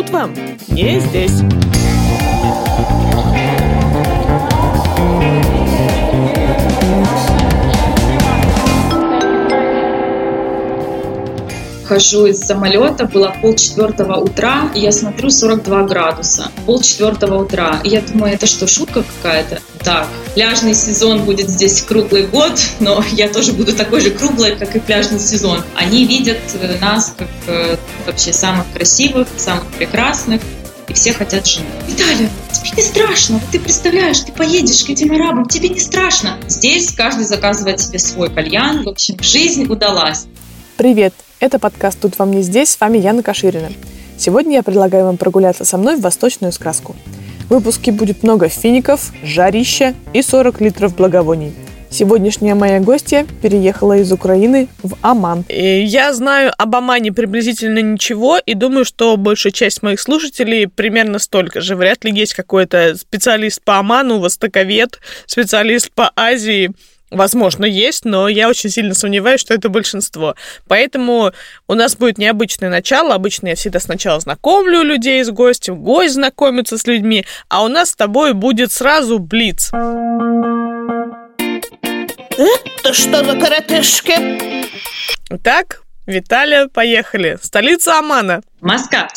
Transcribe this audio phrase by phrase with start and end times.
[0.00, 0.34] тут вам
[0.68, 1.59] не здесь.
[11.90, 16.52] Хожу из самолета, было полчетвертого утра, и я смотрю 42 градуса.
[16.64, 17.80] Полчетвертого утра.
[17.82, 19.60] И я думаю, это что, шутка какая-то?
[19.80, 24.76] Так, пляжный сезон будет здесь круглый год, но я тоже буду такой же круглой, как
[24.76, 25.64] и пляжный сезон.
[25.74, 27.76] Они видят э, нас как э,
[28.06, 30.42] вообще самых красивых, самых прекрасных,
[30.86, 31.66] и все хотят жену.
[31.88, 36.38] Виталия, тебе не страшно, ты представляешь, ты поедешь к этим арабам, тебе не страшно.
[36.46, 40.26] Здесь каждый заказывает себе свой кальян, в общем, жизнь удалась.
[40.76, 43.70] Привет, это подкаст «Тут вам не здесь», с вами Яна Каширина.
[44.16, 46.94] Сегодня я предлагаю вам прогуляться со мной в восточную сказку.
[47.48, 51.52] В выпуске будет много фиников, жарища и 40 литров благовоний–
[51.92, 55.44] Сегодняшняя моя гостья переехала из Украины в Оман.
[55.48, 61.18] И я знаю об Омане приблизительно ничего и думаю, что большая часть моих слушателей примерно
[61.18, 61.74] столько же.
[61.74, 66.70] Вряд ли есть какой-то специалист по Оману, востоковед, специалист по Азии.
[67.10, 70.36] Возможно, есть, но я очень сильно сомневаюсь, что это большинство.
[70.68, 71.32] Поэтому
[71.66, 73.14] у нас будет необычное начало.
[73.14, 77.90] Обычно я всегда сначала знакомлю людей с гостем, гость знакомится с людьми, а у нас
[77.90, 79.72] с тобой будет сразу блиц.
[82.38, 84.60] Это что за коротышки?
[85.42, 87.38] Так, Виталия, поехали.
[87.42, 88.42] Столица Омана.
[88.60, 89.10] Маскат.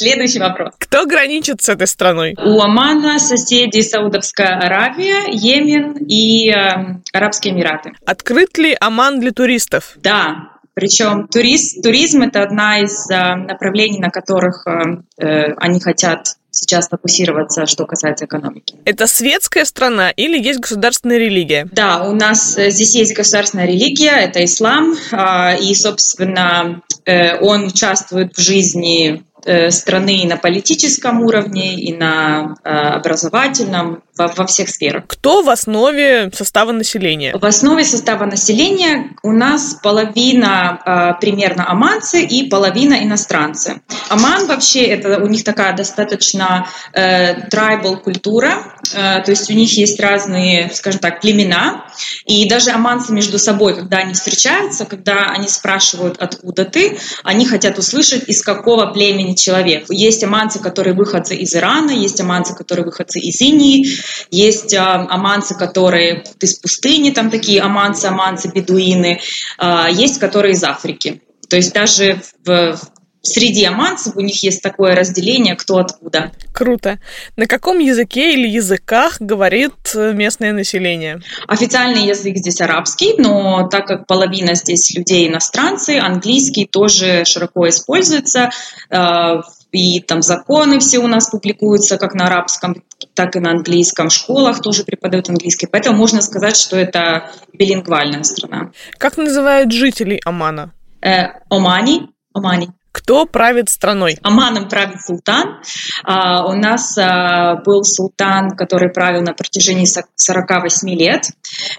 [0.00, 0.72] Следующий вопрос.
[0.78, 2.34] Кто граничит с этой страной?
[2.38, 7.92] У Омана соседи Саудовская Аравия, Йемен и э, Арабские Эмираты.
[8.06, 9.92] Открыт ли Оман для туристов?
[9.96, 16.36] Да, причем турист, туризм это одна из э, направлений, на которых э, э они хотят
[16.50, 18.76] сейчас фокусироваться, что касается экономики.
[18.84, 21.68] Это светская страна или есть государственная религия?
[21.72, 27.66] Да, у нас э, здесь есть государственная религия, это ислам, а, и, собственно, э, он
[27.66, 29.24] участвует в жизни
[29.70, 35.04] страны и на политическом уровне, и на э, образовательном, во, во всех сферах.
[35.06, 37.34] Кто в основе состава населения?
[37.36, 43.80] В основе состава населения у нас половина э, примерно оманцы и половина иностранцы.
[44.08, 50.70] Оман вообще это у них такая достаточно трайбл культура, то есть у них есть разные,
[50.72, 51.84] скажем так, племена,
[52.24, 57.78] и даже оманцы между собой, когда они встречаются, когда они спрашивают, откуда ты, они хотят
[57.78, 59.86] услышать, из какого племени племени человек.
[59.90, 63.86] Есть аманцы, которые выходцы из Ирана, есть аманцы, которые выходцы из Индии,
[64.30, 69.20] есть а, аманцы, которые из пустыни, там такие аманцы, аманцы, бедуины,
[69.58, 71.22] а, есть которые из Африки.
[71.48, 72.78] То есть даже в,
[73.22, 76.32] среди аманцев у них есть такое разделение, кто откуда.
[76.52, 76.98] Круто.
[77.36, 81.20] На каком языке или языках говорит э, местное население?
[81.46, 88.50] Официальный язык здесь арабский, но так как половина здесь людей иностранцы, английский тоже широко используется.
[88.90, 89.40] Э,
[89.72, 92.82] и там законы все у нас публикуются как на арабском,
[93.14, 94.08] так и на английском.
[94.08, 95.66] В школах тоже преподают английский.
[95.66, 98.72] Поэтому можно сказать, что это билингвальная страна.
[98.98, 100.72] Как называют жителей Омана?
[101.02, 102.08] Э, Омани.
[102.32, 102.70] Омани.
[102.92, 104.18] Кто правит страной?
[104.22, 105.60] Оманом правит султан.
[106.02, 111.28] А, у нас а, был султан, который правил на протяжении 48 лет.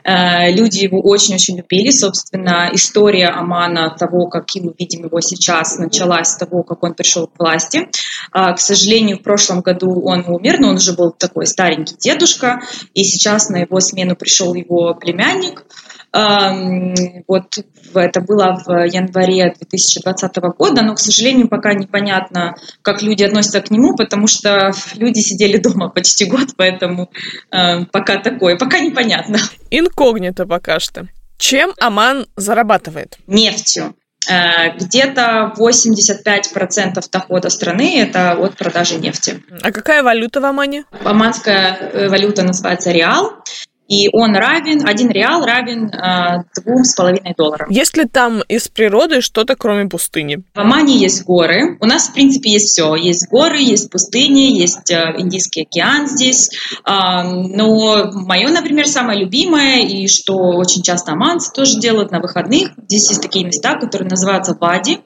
[0.05, 1.91] А, люди его очень-очень любили.
[1.91, 7.27] Собственно, история Омана, того, как мы видим его сейчас, началась с того, как он пришел
[7.27, 7.89] к власти.
[8.31, 12.61] К сожалению, в прошлом году он умер, но он уже был такой старенький дедушка,
[12.93, 15.65] и сейчас на его смену пришел его племянник.
[16.13, 17.57] Вот
[17.93, 23.71] это было в январе 2020 года, но, к сожалению, пока непонятно, как люди относятся к
[23.71, 27.09] нему, потому что люди сидели дома почти год, поэтому
[27.49, 29.37] пока такое, пока непонятно.
[29.69, 31.07] Инкогнито пока что.
[31.37, 33.17] Чем Оман зарабатывает?
[33.25, 33.95] Нефтью.
[34.29, 39.43] Э, где-то 85% дохода страны– это от продажи нефти.
[39.63, 40.85] А какая валюта в Омане?
[41.03, 43.43] Оманская э, валюта называется реал
[43.91, 47.69] и он равен, один реал равен э, двум с половиной долларам.
[47.69, 50.43] Есть ли там из природы что-то, кроме пустыни?
[50.55, 51.77] В Омане есть горы.
[51.81, 52.95] У нас, в принципе, есть все.
[52.95, 56.49] Есть горы, есть пустыни, есть э, Индийский океан здесь.
[56.85, 63.09] Но мое, например, самое любимое, и что очень часто оманцы тоже делают на выходных, здесь
[63.09, 64.99] есть такие места, которые называются вади.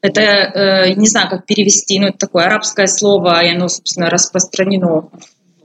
[0.00, 5.08] Это, э, не знаю, как перевести, но это такое арабское слово, и оно, собственно, распространено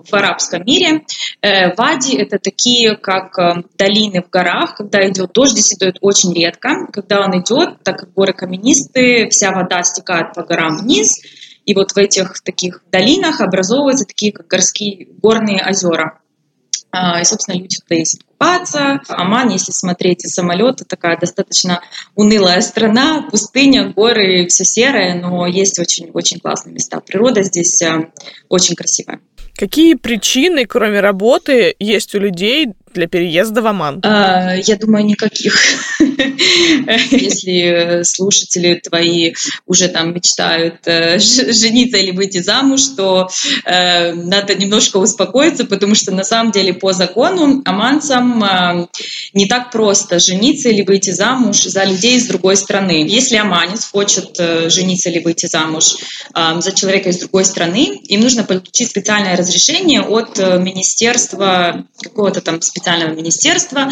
[0.09, 1.03] в арабском мире.
[1.41, 6.33] Э, вади– это такие, как э, долины в горах, когда идет дождь, здесь идет очень
[6.33, 6.87] редко.
[6.91, 11.21] Когда он идет, так как горы каменистые, вся вода стекает по горам вниз,
[11.65, 16.19] и вот в этих таких долинах образовываются такие, как горские горные озера.
[16.91, 19.01] А, и, собственно, люди туда ездят купаться.
[19.07, 21.81] Оман, если смотреть из самолета, такая достаточно
[22.15, 26.99] унылая страна, пустыня, горы, все серое, но есть очень-очень классные места.
[26.99, 28.09] Природа здесь э,
[28.49, 29.19] очень красивая.
[29.55, 34.01] Какие причины, кроме работы, есть у людей для переезда в Оман?
[34.03, 35.55] А, я думаю, никаких.
[35.99, 39.33] Если слушатели твои
[39.67, 43.29] уже там мечтают э, жениться или выйти замуж, то
[43.65, 48.87] э, надо немножко успокоиться, потому что на самом деле по закону оманцам э,
[49.33, 53.05] не так просто жениться или выйти замуж за людей из другой страны.
[53.05, 54.37] Если оманец хочет
[54.71, 55.95] жениться или выйти замуж
[56.33, 63.13] за человека из другой страны, им нужно получить специальное разрешение от министерства какого-то там специального
[63.13, 63.91] министерства.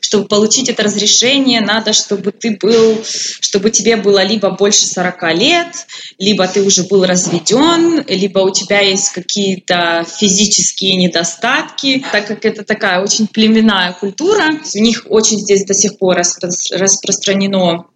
[0.00, 3.02] Чтобы получить это разрешение, надо, чтобы ты был,
[3.40, 5.86] чтобы тебе было либо больше 40 лет,
[6.18, 12.64] либо ты уже был разведен, либо у тебя есть какие-то физические недостатки, так как это
[12.64, 14.50] такая очень племенная культура.
[14.74, 17.86] У них очень здесь до сих пор распространено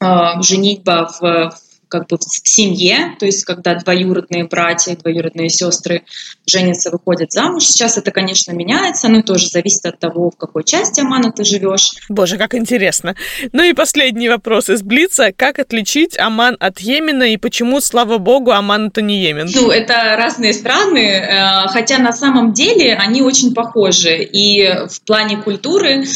[0.00, 1.54] э, женитьба в
[1.92, 6.04] как бы в семье, то есть когда двоюродные братья, двоюродные сестры
[6.46, 7.64] женятся, выходят замуж.
[7.64, 11.92] Сейчас это, конечно, меняется, но тоже зависит от того, в какой части Омана ты живешь.
[12.08, 13.14] Боже, как интересно.
[13.52, 15.32] Ну и последний вопрос из Блица.
[15.36, 19.50] Как отличить Оман от Йемена и почему, слава богу, Оман это не Йемен?
[19.54, 24.16] Ну, это разные страны, э, хотя на самом деле они очень похожи.
[24.22, 26.06] И в плане культуры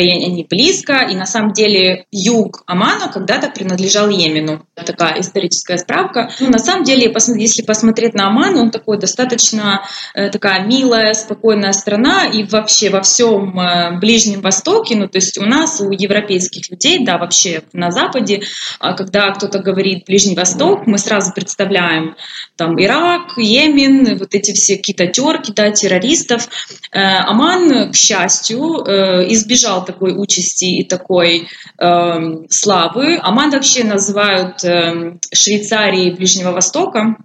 [0.00, 4.66] они близко, и на самом деле юг Омана когда-то принадлежал Йемену.
[4.74, 6.30] Такая историческая справка.
[6.40, 9.82] Ну, на самом деле, если посмотреть на Оман, он такой достаточно
[10.14, 15.38] э, такая милая, спокойная страна, и вообще во всем э, Ближнем Востоке, ну, то есть
[15.38, 18.42] у нас, у европейских людей, да, вообще на Западе,
[18.80, 22.16] а когда кто-то говорит Ближний Восток, мы сразу представляем
[22.56, 26.48] там Ирак, Йемен, вот эти все какие-то терки, да, террористов.
[26.92, 28.84] Э, Оман, к счастью,
[29.28, 31.48] избежал такой участи и такой
[31.78, 32.14] э,
[32.50, 33.18] славы.
[33.22, 37.16] Оман вообще называют э, Швейцарией Ближнего Востока,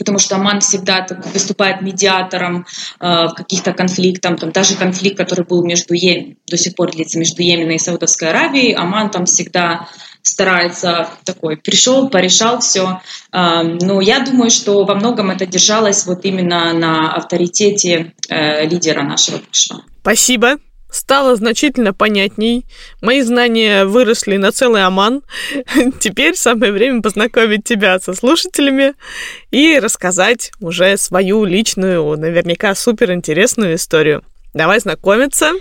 [0.00, 2.64] потому что Оман всегда выступает медиатором
[3.00, 7.18] э, в каких-то конфликтах, там даже конфликт, который был между Йем, до сих пор длится
[7.18, 9.88] между Йеменом и Саудовской Аравией, Оман там всегда
[10.22, 13.00] старается такой, пришел, порешал все.
[13.32, 19.02] Э, но я думаю, что во многом это держалось вот именно на авторитете э, лидера
[19.02, 19.82] нашего бывшего.
[20.00, 20.58] Спасибо
[20.90, 22.66] стало значительно понятней.
[23.00, 25.22] Мои знания выросли на целый оман.
[26.00, 28.94] Теперь самое время познакомить тебя со слушателями
[29.50, 34.22] и рассказать уже свою личную, наверняка суперинтересную историю.
[34.52, 35.52] Давай знакомиться.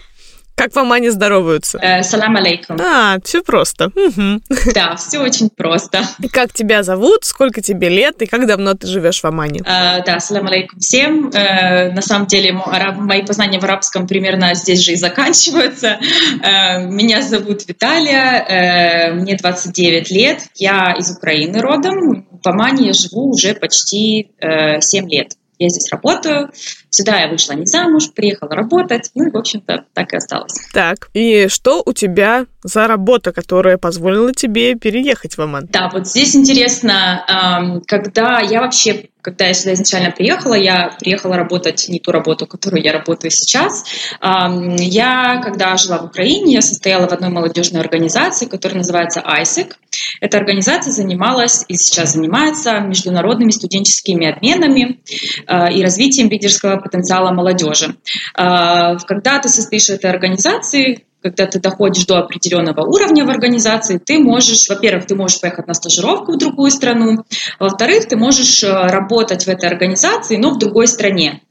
[0.59, 1.79] Как в Омане здороваются?
[1.81, 2.75] Э, салам алейкум.
[2.81, 3.93] А, все просто.
[3.95, 4.41] Угу.
[4.75, 6.01] Да, все очень просто.
[6.21, 9.61] И как тебя зовут, сколько тебе лет и как давно ты живешь в Омане?
[9.61, 11.29] Э, да, салам алейкум всем.
[11.29, 15.97] Э, на самом деле мои познания в арабском примерно здесь же и заканчиваются.
[16.43, 20.39] Э, меня зовут Виталия, э, мне 29 лет.
[20.55, 22.27] Я из Украины родом.
[22.43, 25.35] В Омане я живу уже почти э, 7 лет.
[25.59, 26.51] Я здесь работаю,
[26.89, 30.53] Сюда я вышла не замуж, приехала работать, ну и, в общем-то, так и осталось.
[30.73, 35.67] Так, и что у тебя за работа, которая позволила тебе переехать в Оман?
[35.69, 41.87] Да, вот здесь интересно, когда я вообще когда я сюда изначально приехала, я приехала работать
[41.89, 43.83] не ту работу, которую я работаю сейчас.
[44.21, 49.73] Я, когда жила в Украине, я состояла в одной молодежной организации, которая называется ISEC.
[50.21, 55.01] Эта организация занималась и сейчас занимается международными студенческими обменами
[55.47, 57.95] а, и развитием лидерского потенциала молодежи.
[58.35, 63.97] А, когда ты состоишь в этой организации, когда ты доходишь до определенного уровня в организации,
[63.97, 67.25] ты можешь, во-первых, ты можешь поехать на стажировку в другую страну,
[67.59, 71.41] во-вторых, ты можешь э, работать в этой организации, но в другой стране.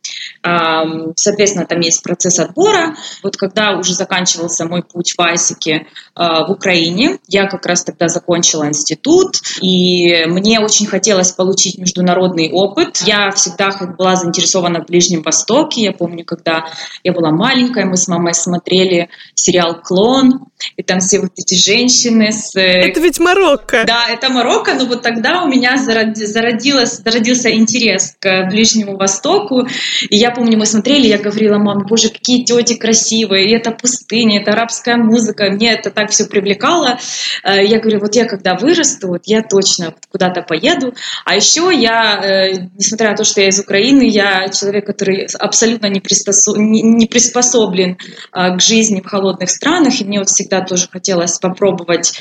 [0.42, 2.96] Соответственно, там есть процесс отбора.
[3.22, 8.08] Вот когда уже заканчивался мой путь в Айсике а, в Украине, я как раз тогда
[8.08, 13.02] закончила институт, и мне очень хотелось получить международный опыт.
[13.04, 15.82] Я всегда была заинтересована в Ближнем Востоке.
[15.82, 16.66] Я помню, когда
[17.04, 22.32] я была маленькая, мы с мамой смотрели сериал «Клон», и там все вот эти женщины
[22.32, 22.54] с...
[22.56, 23.84] Э, это ведь Марокко.
[23.86, 29.68] Да, это Марокко, но вот тогда у меня зародилось, зародился интерес к Ближнему Востоку,
[30.08, 34.40] и я помню, мы смотрели, я говорила маме, боже, какие тети красивые, и это пустыня,
[34.40, 36.98] это арабская музыка, мне это так все привлекало.
[37.44, 40.94] Э, я говорю, вот я когда вырасту, вот я точно куда-то поеду.
[41.24, 45.86] А еще я, э, несмотря на то, что я из Украины, я человек, который абсолютно
[45.86, 46.56] не, приспособ...
[46.56, 47.98] не приспособлен
[48.32, 52.12] э, к жизни в холодных странах, и мне вот всегда тоже хотелось попробовать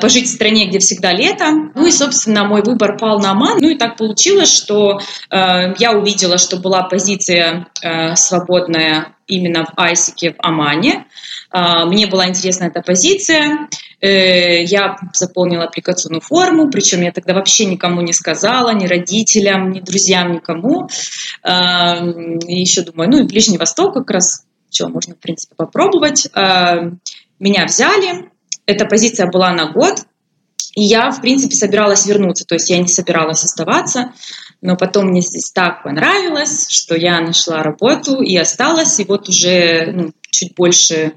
[0.00, 1.44] пожить в стране, где всегда лето.
[1.74, 3.58] Ну и, собственно, мой выбор пал на Оман.
[3.60, 5.00] Ну и так получилось, что
[5.30, 7.09] я увидела, что была позиция
[7.82, 11.06] э, свободная именно в Айсике в Омане.
[11.50, 13.68] А, мне была интересна эта позиция.
[14.00, 19.80] Э, я заполнила аппликационную форму, причем я тогда вообще никому не сказала, ни родителям, ни
[19.80, 20.88] друзьям, никому.
[21.42, 21.96] А,
[22.46, 26.28] еще думаю, ну и Ближний Восток как раз, что можно, в принципе, попробовать.
[26.34, 26.90] А,
[27.38, 28.30] меня взяли,
[28.66, 30.04] эта позиция была на год,
[30.74, 34.12] и я, в принципе, собиралась вернуться, то есть я не собиралась оставаться,
[34.60, 39.92] но потом мне здесь так понравилось, что я нашла работу и осталась, и вот уже
[39.92, 41.14] ну, чуть больше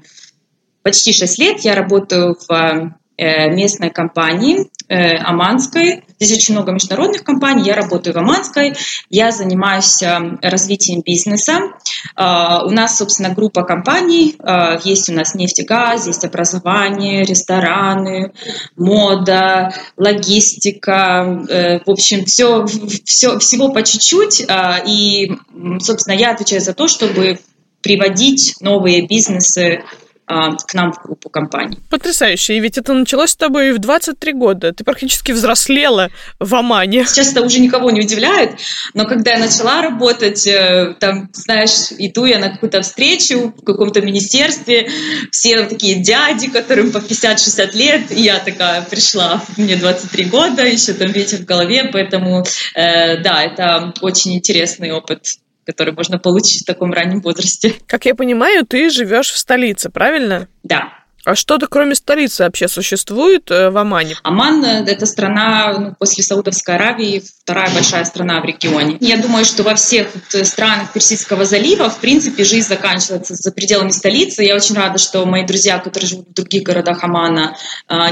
[0.82, 6.02] почти 6 лет я работаю в э, местной компании э.
[6.20, 7.64] Здесь очень много международных компаний.
[7.64, 8.74] Я работаю в Аманской.
[9.10, 11.72] Я занимаюсь э, развитием бизнеса.
[12.16, 14.36] У нас, собственно, группа компаний.
[14.84, 18.32] Есть у нас нефть и газ, есть образование, рестораны,
[18.76, 21.80] мода, логистика.
[21.84, 22.66] В общем, все,
[23.04, 24.46] все, всего по чуть-чуть.
[24.86, 25.32] И,
[25.80, 27.40] собственно, я отвечаю за то, чтобы
[27.82, 29.84] приводить новые бизнесы
[30.26, 31.78] а, к нам в группу компаний.
[31.90, 32.56] Потрясающе.
[32.56, 34.72] И ведь это началось с тобой в 23 года.
[34.72, 37.04] Ты практически взрослела в Омане.
[37.04, 38.58] Сейчас это уже никого не удивляет,
[38.94, 44.00] но когда я начала работать, э, там, знаешь, иду я на какую-то встречу в каком-то
[44.00, 44.88] министерстве,
[45.30, 50.94] все такие дяди, которым по 50-60 лет, и я такая пришла, мне 23 года, еще
[50.94, 56.66] там ветер в голове, поэтому, э, да, это очень интересный опыт который можно получить в
[56.66, 57.74] таком раннем возрасте.
[57.86, 60.48] Как я понимаю, ты живешь в столице, правильно?
[60.62, 61.03] Да.
[61.24, 64.14] А что-то кроме столицы вообще существует э, в Омане?
[64.22, 68.98] Оман э,– это страна ну, после Саудовской Аравии, вторая большая страна в регионе.
[69.00, 73.90] Я думаю, что во всех э, странах Персидского залива, в принципе, жизнь заканчивается за пределами
[73.90, 74.42] столицы.
[74.42, 77.56] Я очень рада, что мои друзья, которые живут в других городах Омана,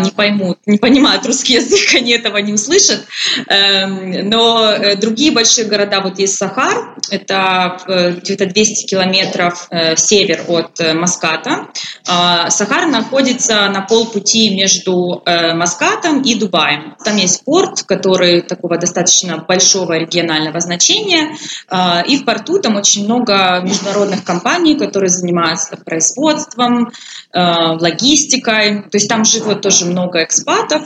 [0.01, 3.05] не поймут, не понимают русский язык, они этого не услышат.
[3.49, 7.79] Эм, но другие большие города, вот есть Сахар, это
[8.23, 11.69] где-то 200 километров север от Маската.
[12.07, 16.95] А, Сахар на находится на полпути между э, Маскатом и Дубаем.
[17.05, 21.37] Там есть порт, который такого достаточно большого регионального значения,
[21.71, 26.93] э, и в порту там очень много международных компаний, которые занимаются производством,
[27.33, 27.41] э,
[27.81, 28.83] логистикой.
[28.83, 30.83] То есть там живет тоже много экспатов,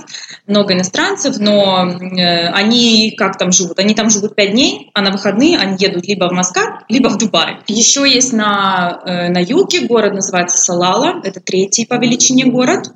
[0.47, 3.79] много иностранцев, но э, они как там живут?
[3.79, 7.19] Они там живут пять дней, а на выходные они едут либо в Маскат, либо в
[7.19, 7.59] Дубай.
[7.67, 12.93] Еще есть на, э, на юге город называется Салала, это третий по величине город.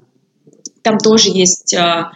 [0.83, 2.12] Там тоже есть а,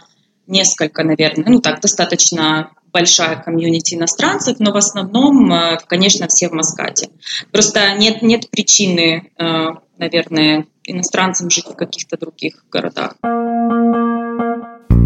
[0.47, 6.53] несколько, наверное, ну так, достаточно большая комьюнити иностранцев, но в основном, а, конечно, все в
[6.53, 7.09] Маскате.
[7.51, 13.15] Просто нет, нет причины, а, наверное, иностранцам жить в каких-то других городах.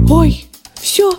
[0.10, 1.12] Ой, все.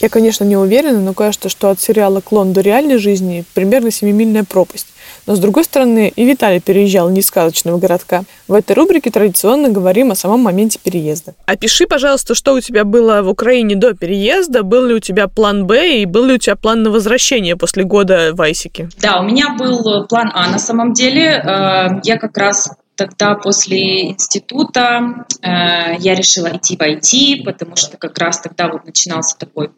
[0.00, 4.44] Я, конечно, не уверена, но кажется, что от сериала «Клон» до реальной жизни примерно семимильная
[4.44, 4.86] пропасть.
[5.26, 8.22] Но, с другой стороны, и Виталий переезжал не из сказочного городка.
[8.48, 11.34] В этой рубрике традиционно говорим о самом моменте переезда.
[11.44, 15.66] Опиши, пожалуйста, что у тебя было в Украине до переезда, был ли у тебя план
[15.66, 18.88] «Б» и был ли у тебя план на возвращение после года в Айсике?
[19.00, 21.26] Да, у меня был план «А» на самом деле.
[21.26, 27.96] Э, я как раз тогда после института э, я решила идти в IT, потому что
[27.96, 29.70] как раз тогда вот начинался такой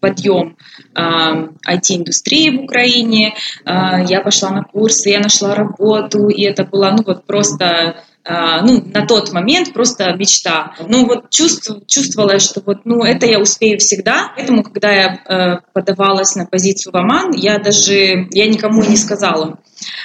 [0.00, 0.56] подъем
[0.94, 3.34] IT-индустрии в Украине.
[3.64, 8.60] А, я пошла на курсы, я нашла работу, и это было ну вот просто а,
[8.62, 10.74] ну, на тот момент просто мечта.
[10.86, 14.32] Ну, вот чувств, чувствовала, что вот, ну, это я успею всегда.
[14.36, 19.58] Поэтому, когда я э, подавалась на позицию в Оман, я даже, я никому не сказала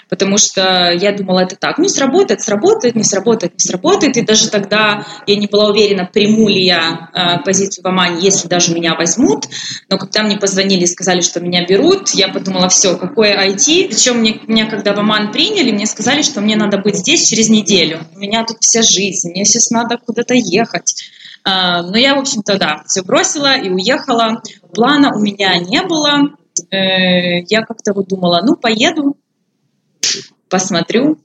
[0.09, 4.49] потому что я думала, это так, ну, сработает, сработает, не сработает, не сработает, и даже
[4.49, 8.95] тогда я не была уверена, приму ли я э, позицию в Омане, если даже меня
[8.95, 9.45] возьмут,
[9.89, 14.17] но когда мне позвонили и сказали, что меня берут, я подумала, все, какое IT, причем
[14.17, 18.01] мне, меня когда в Оман приняли, мне сказали, что мне надо быть здесь через неделю,
[18.15, 21.11] у меня тут вся жизнь, мне сейчас надо куда-то ехать,
[21.45, 24.41] э, но я, в общем-то, да, все бросила и уехала,
[24.73, 26.29] плана у меня не было,
[26.71, 29.17] э, я как-то вот думала, ну, поеду,
[30.49, 31.19] посмотрю,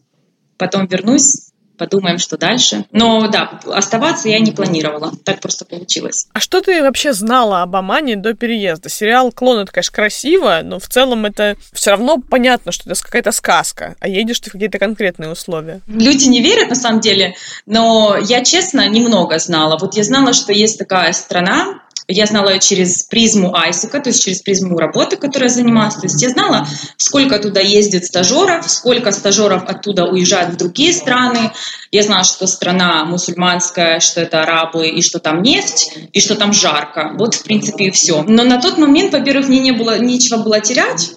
[0.57, 2.85] потом вернусь, подумаем, что дальше.
[2.91, 5.13] Но да, оставаться я не планировала.
[5.25, 6.27] Так просто получилось.
[6.35, 8.89] А что ты вообще знала об Омане до переезда?
[8.89, 13.33] Сериал «Клон»— это, конечно, красиво, но в целом это все равно понятно, что это какая-то
[13.33, 15.81] сказка, а едешь ты в какие-то конкретные условия.
[15.87, 19.79] Люди не верят, на самом деле, но я, честно, немного знала.
[19.81, 24.25] Вот я знала, что есть такая страна, я знала ее через призму Айсика, то есть
[24.25, 25.95] через призму работы, которой я занималась.
[25.95, 31.53] То есть я знала, сколько туда ездит стажеров, сколько стажеров оттуда уезжают в другие страны.
[31.93, 36.55] Я знала, что страна мусульманская, что это арабы, и что там нефть, и что там
[36.55, 37.13] жарко.
[37.19, 38.23] Вот, в принципе, и все.
[38.23, 41.13] Но на тот момент, во-первых, мне не было, нечего было терять,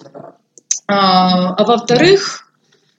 [0.86, 2.50] а, а во-вторых,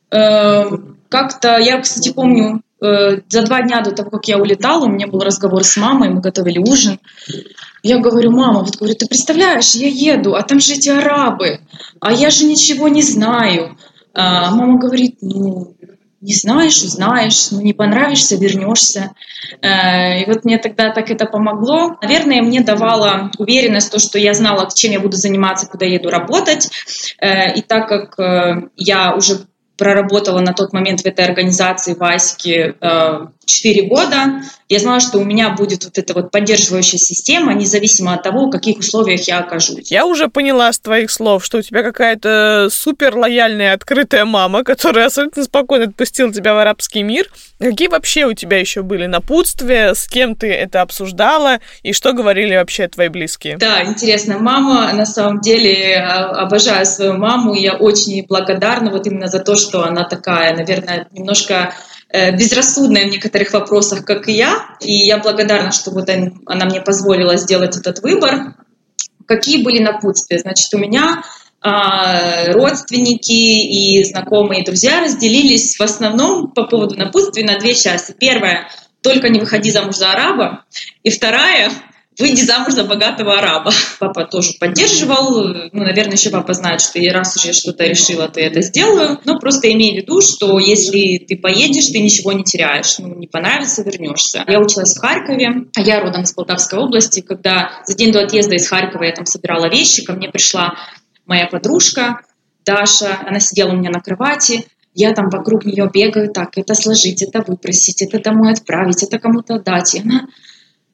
[0.10, 0.64] э,
[1.10, 5.20] как-то, я, кстати, помню, за два дня до того, как я улетала, у меня был
[5.22, 7.00] разговор с мамой, мы готовили ужин.
[7.82, 11.60] Я говорю, мама, вот говорю, ты представляешь, я еду, а там же эти арабы,
[12.00, 13.78] а я же ничего не знаю.
[14.13, 15.75] А мама говорит, ну,
[16.24, 19.12] не знаешь, узнаешь, ну, не понравишься, вернешься.
[19.62, 21.98] Э, и вот мне тогда так это помогло.
[22.02, 26.70] Наверное, мне давало уверенность то, что я знала, чем я буду заниматься, куда еду работать.
[27.20, 29.48] Э, и так как э, я уже
[29.84, 32.78] проработала на тот момент в этой организации в Аське
[33.46, 38.24] 4 года, я знала, что у меня будет вот эта вот поддерживающая система, независимо от
[38.24, 39.92] того, в каких условиях я окажусь.
[39.92, 45.08] Я уже поняла с твоих слов, что у тебя какая-то супер лояльная, открытая мама, которая
[45.08, 47.30] абсолютно спокойно отпустила тебя в арабский мир.
[47.60, 52.56] Какие вообще у тебя еще были напутствия, с кем ты это обсуждала и что говорили
[52.56, 53.58] вообще твои близкие?
[53.58, 54.40] Да, интересно.
[54.40, 59.56] Мама, на самом деле, а, обожаю свою маму, я очень благодарна вот именно за то,
[59.56, 61.70] что она такая, наверное, немножко Э,
[62.13, 67.38] безрассудная в некоторых вопросах, как и я, и я благодарна, что вот она мне позволила
[67.38, 68.55] сделать этот выбор.
[69.25, 70.38] Какие были напутствия?
[70.38, 71.24] Значит, у меня
[71.62, 78.15] а, родственники и знакомые друзья разделились в основном по поводу напутствия на две части.
[78.17, 78.67] Первая–
[79.03, 80.65] только не выходи замуж за араба.
[81.03, 81.72] И вторая
[82.20, 83.72] выйди замуж за богатого араба.
[84.00, 85.48] Папа тоже поддерживал.
[85.72, 89.20] Ну, наверное, еще папа знает, что я раз уже что-то решила, я это сделаю.
[89.25, 92.98] Но просто имей в виду, что если ты поедешь, ты ничего не теряешь.
[93.00, 94.43] Ну, не понравится, вернешься.
[94.48, 97.22] Я училась в Харькове, а я родом из Полтавской области.
[97.22, 100.75] Когда за день до отъезда из Харькова я там собирала вещи, ко мне пришла
[101.25, 102.22] моя подружка
[102.65, 103.20] Даша.
[103.25, 104.65] Она сидела у меня на кровати.
[104.96, 109.58] Я там вокруг нее бегаю, так, это сложить, это выпросить, это домой отправить, это кому-то
[109.60, 109.96] дать.
[109.96, 110.27] И она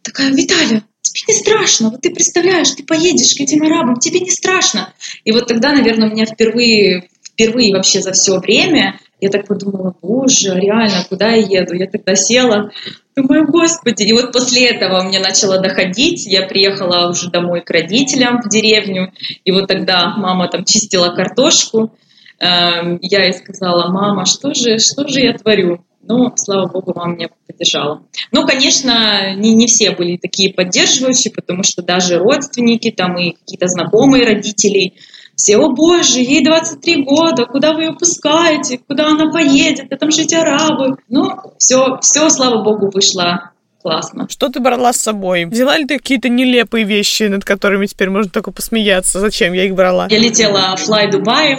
[0.04, 4.32] такая, Виталия, тебе не страшно, вот ты представляешь, ты поедешь к этим арабам, тебе не
[4.32, 4.94] страшно.
[5.24, 9.96] И вот тогда, наверное, у меня впервые, впервые вообще за все время я так подумала,
[10.02, 11.74] боже, реально, куда я еду?
[11.74, 12.72] Я тогда села,
[13.16, 14.04] думаю, господи.
[14.04, 19.12] И вот после этого мне начало доходить, я приехала уже домой к родителям в деревню,
[19.44, 21.94] и вот тогда мама там чистила картошку,
[22.40, 25.84] эм, я ей сказала, мама, что же, что же я творю?
[26.10, 28.02] Но, слава богу, мама меня поддержала.
[28.32, 33.68] Ну, конечно, не, не все были такие поддерживающие, потому что даже родственники там и какие-то
[33.68, 34.96] знакомые родителей,
[35.36, 40.12] все, о боже, ей 23 года, куда вы ее пускаете, куда она поедет, а там
[40.12, 40.98] жить арабы.
[41.08, 44.28] Ну, все, все, слава богу, вышло классно.
[44.30, 45.46] Что ты брала с собой?
[45.46, 49.20] Взяла ли ты какие-то нелепые вещи, над которыми теперь можно только посмеяться?
[49.20, 50.08] Зачем я их брала?
[50.10, 51.56] Я летела Fly Dubai,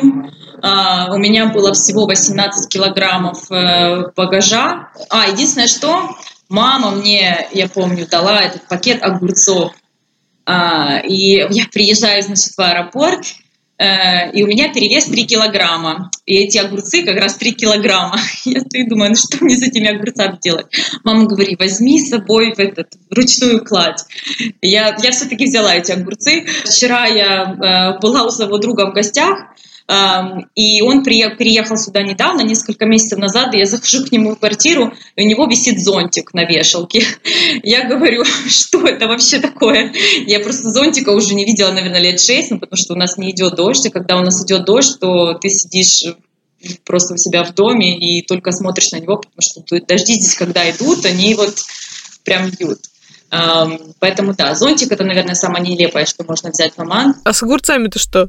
[0.62, 4.90] Uh, у меня было всего 18 килограммов uh, багажа.
[5.08, 6.10] А, единственное, что
[6.50, 9.72] мама мне, я помню, дала этот пакет огурцов.
[10.44, 13.49] Uh, и я приезжаю, значит, в аэропорт, Э,
[13.80, 16.10] и у меня перевес 3 килограмма.
[16.26, 18.18] И эти огурцы как раз 3 килограмма.
[18.44, 20.66] Я стою думаю, ну что мне с этими огурцами делать?
[21.02, 24.04] Мама говорит, возьми с собой в этот ручную кладь.
[24.60, 26.46] Я, я все-таки взяла эти огурцы.
[26.64, 29.38] Вчера я э, была у своего друга в гостях,
[30.54, 34.92] и он переехал сюда недавно, несколько месяцев назад, и я захожу к нему в квартиру,
[35.16, 37.02] и у него висит зонтик на вешалке.
[37.62, 39.92] Я говорю, что это вообще такое?
[40.26, 43.32] Я просто зонтика уже не видела, наверное, лет шесть, ну, потому что у нас не
[43.32, 46.04] идет дождь, и когда у нас идет дождь, то ты сидишь
[46.84, 50.70] просто у себя в доме и только смотришь на него, потому что дожди здесь, когда
[50.70, 51.56] идут, они вот
[52.22, 52.80] прям льют.
[53.98, 57.14] Поэтому да, зонтик это, наверное, самое нелепое, что можно взять в Оман.
[57.24, 58.28] А с огурцами-то что?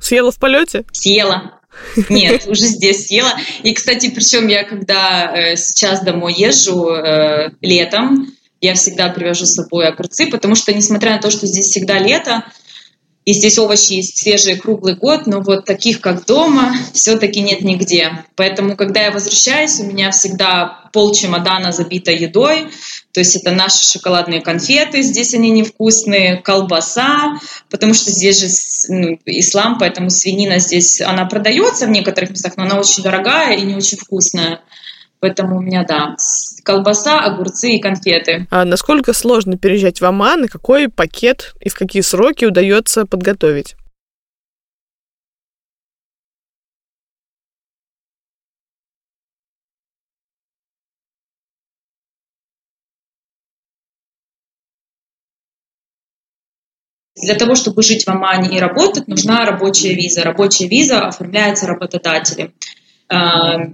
[0.00, 0.84] Съела в полете?
[0.92, 1.60] Съела.
[2.08, 3.32] Нет, уже здесь съела.
[3.62, 9.54] И, кстати, причем я когда э, сейчас домой езжу э, летом, я всегда привожу с
[9.54, 12.44] собой огурцы, потому что, несмотря на то, что здесь всегда лето,
[13.24, 18.24] и здесь овощи есть свежие круглый год, но вот таких, как дома, все-таки нет нигде.
[18.34, 22.68] Поэтому, когда я возвращаюсь, у меня всегда пол чемодана забито едой,
[23.12, 29.18] то есть это наши шоколадные конфеты, здесь они невкусные, колбаса, потому что здесь же ну,
[29.26, 33.74] ислам, поэтому свинина здесь, она продается в некоторых местах, но она очень дорогая и не
[33.74, 34.60] очень вкусная.
[35.18, 36.16] Поэтому у меня, да,
[36.64, 38.46] колбаса, огурцы и конфеты.
[38.50, 43.76] А насколько сложно переезжать в Оман, и какой пакет и в какие сроки удается подготовить?
[57.22, 60.22] Для того, чтобы жить в Омане и работать, нужна рабочая виза.
[60.22, 62.52] Рабочая виза оформляется работодателем.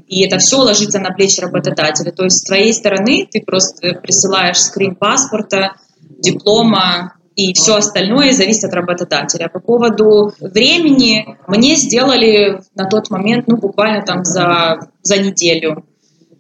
[0.09, 2.11] И это все ложится на плечи работодателя.
[2.11, 8.64] То есть с твоей стороны ты просто присылаешь скрин паспорта, диплома, и все остальное зависит
[8.64, 9.50] от работодателя.
[9.50, 15.85] По поводу времени мне сделали на тот момент, ну, буквально там за, за неделю.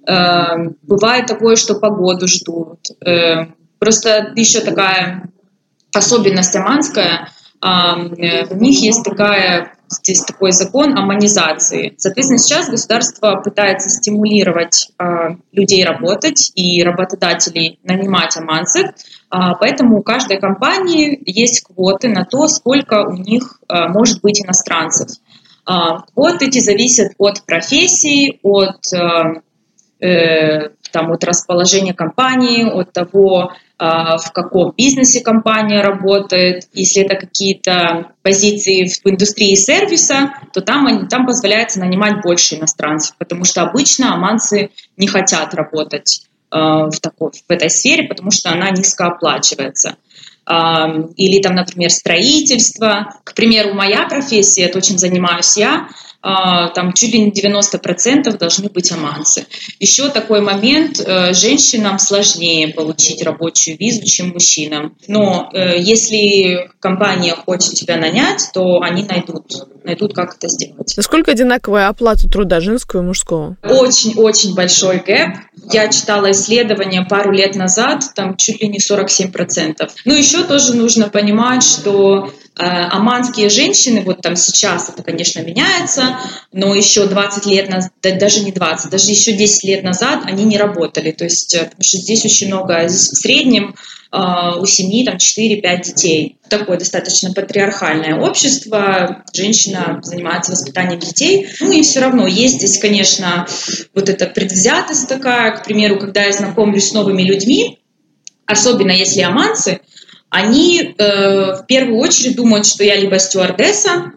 [0.06, 2.80] Бывает такое, что погоду ждут.
[3.78, 5.28] Просто еще такая
[5.96, 7.28] особенность оманская,
[7.60, 11.94] в них есть такая здесь такой закон о монизации.
[11.96, 15.04] Соответственно, сейчас государство пытается стимулировать э,
[15.52, 22.48] людей работать и работодателей нанимать аманцев, э, поэтому у каждой компании есть квоты на то,
[22.48, 25.08] сколько у них э, может быть иностранцев.
[26.14, 28.78] Квоты эти зависят от профессии, от
[30.00, 36.64] э, там, от расположения компании, от того, а, в каком бизнесе компания работает.
[36.72, 43.44] Если это какие-то позиции в индустрии сервиса, то там, там позволяется нанимать больше иностранцев, потому
[43.44, 48.70] что обычно оманцы не хотят работать а, в, такой, в этой сфере, потому что она
[48.70, 49.96] низко оплачивается.
[50.46, 53.14] А, или там, например, строительство.
[53.24, 56.15] К примеру, моя профессия, это чем занимаюсь я, а,
[56.74, 59.46] там чуть ли не 90% должны быть аманцы.
[59.78, 64.96] Еще такой момент, э, женщинам сложнее получить рабочую визу, чем мужчинам.
[65.06, 69.46] Но э, если компания хочет тебя нанять, то они найдут,
[69.84, 70.94] найдут, как это сделать.
[70.96, 73.56] Насколько одинаковая оплата труда женского и мужского?
[73.62, 75.36] Очень-очень большой гэп.
[75.70, 79.88] Я читала исследование пару лет назад, там чуть ли не 47%.
[80.04, 82.32] Ну, еще тоже нужно понимать, что
[82.64, 86.18] аманские женщины, вот там сейчас это, конечно, меняется,
[86.52, 90.56] но еще 20 лет назад, даже не 20, даже еще 10 лет назад они не
[90.56, 91.10] работали.
[91.10, 93.74] То есть, э, потому что здесь очень много, здесь в среднем
[94.12, 96.38] э, у семьи там 4-5 детей.
[96.48, 99.24] Такое достаточно патриархальное общество.
[99.34, 101.48] Женщина занимается воспитанием детей.
[101.60, 103.46] Ну и все равно есть здесь, конечно,
[103.94, 105.52] вот эта предвзятость такая.
[105.52, 107.80] К примеру, когда я знакомлюсь с новыми людьми,
[108.46, 109.80] особенно если аманцы,
[110.36, 114.12] они э, в первую очередь думают, что я либо стюардесса,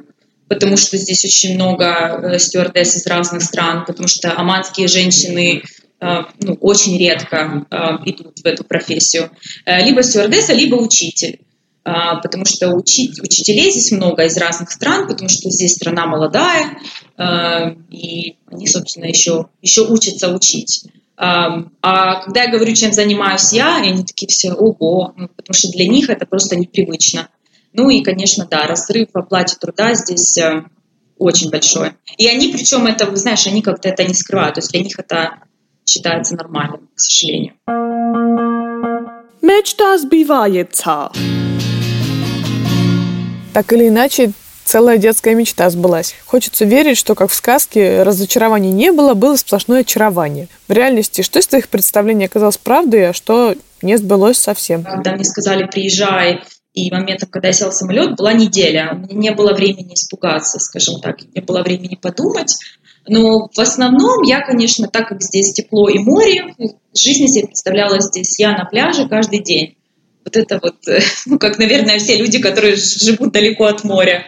[0.49, 5.63] потому что здесь очень много э, стюардесс из разных стран, потому что оманские женщины
[6.01, 9.31] э, ну, очень редко э, идут в эту профессию.
[9.65, 11.39] Либо стюардесса, либо учитель.
[11.83, 16.77] Потому что учить, учителей здесь много из разных стран, потому что здесь страна молодая,
[17.89, 20.83] и они, собственно, еще, еще учатся учить.
[21.21, 25.85] А когда я говорю, чем занимаюсь я, они такие все, ого, ну, потому что для
[25.85, 27.27] них это просто непривычно.
[27.73, 30.63] Ну и, конечно, да, разрыв в оплате труда здесь э,
[31.17, 31.91] очень большой.
[32.17, 35.43] И они, причем это, знаешь, они как-то это не скрывают, то есть для них это
[35.85, 37.53] считается нормальным, к сожалению.
[39.41, 41.11] Мечта сбивается.
[43.53, 44.31] Так или иначе,
[44.69, 46.13] целая детская мечта сбылась.
[46.27, 50.47] Хочется верить, что, как в сказке, разочарований не было, было сплошное очарование.
[50.67, 54.83] В реальности, что из твоих представлений оказалось правдой, а что не сбылось совсем?
[54.83, 56.43] Когда мне сказали, приезжай
[56.75, 58.91] и моментом, когда я села в самолет, была неделя.
[58.93, 62.55] У меня не было времени испугаться, скажем так, не было времени подумать.
[63.07, 66.53] Но в основном я, конечно, так как здесь тепло и море,
[66.95, 69.77] жизнь себе представляла здесь я на пляже каждый день.
[70.23, 70.75] Вот это вот,
[71.25, 74.25] ну, как, наверное, все люди, которые живут далеко от моря.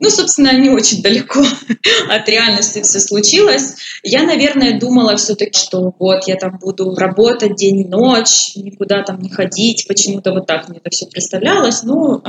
[0.00, 1.40] Ну, собственно, не очень далеко
[2.10, 3.76] от реальности все случилось.
[4.02, 9.20] Я, наверное, думала все-таки, что вот я там буду работать день и ночь, никуда там
[9.20, 9.86] не ходить.
[9.86, 11.84] Почему-то вот так мне это все представлялось.
[11.84, 12.22] Ну,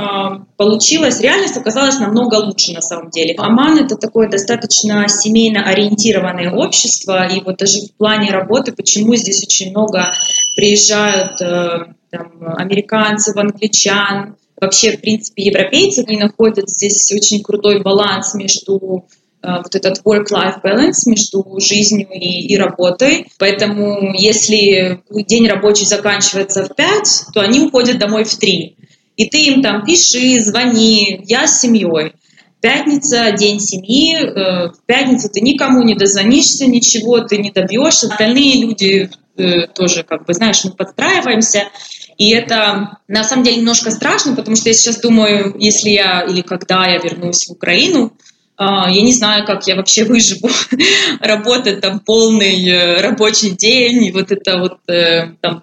[0.56, 1.20] получилось.
[1.20, 3.34] Реальность оказалась намного лучше на самом деле.
[3.36, 7.26] Оман— это такое достаточно семейно ориентированное общество.
[7.28, 10.12] И вот даже в плане работы, почему здесь очень много
[10.54, 18.34] приезжают э, там, американцев, англичан, Вообще, в принципе, европейцы, они находят здесь очень крутой баланс
[18.34, 19.06] между
[19.42, 23.26] э, вот этот work-life balance между жизнью и, и работой.
[23.38, 28.76] Поэтому если день рабочий заканчивается в 5, то они уходят домой в 3.
[29.16, 32.12] И ты им там пиши, звони, я с семьей.
[32.60, 38.08] Пятница, день семьи, э, в пятницу ты никому не дозвонишься, ничего ты не добьешься.
[38.08, 41.64] Остальные люди э, тоже, как бы, знаешь, мы подстраиваемся.
[42.18, 46.40] И это на самом деле немножко страшно, потому что я сейчас думаю, если я или
[46.40, 48.16] когда я вернусь в Украину,
[48.56, 50.48] а, я не знаю, как я вообще выживу.
[51.20, 55.62] Работать там полный э, рабочий день, и вот это вот э, там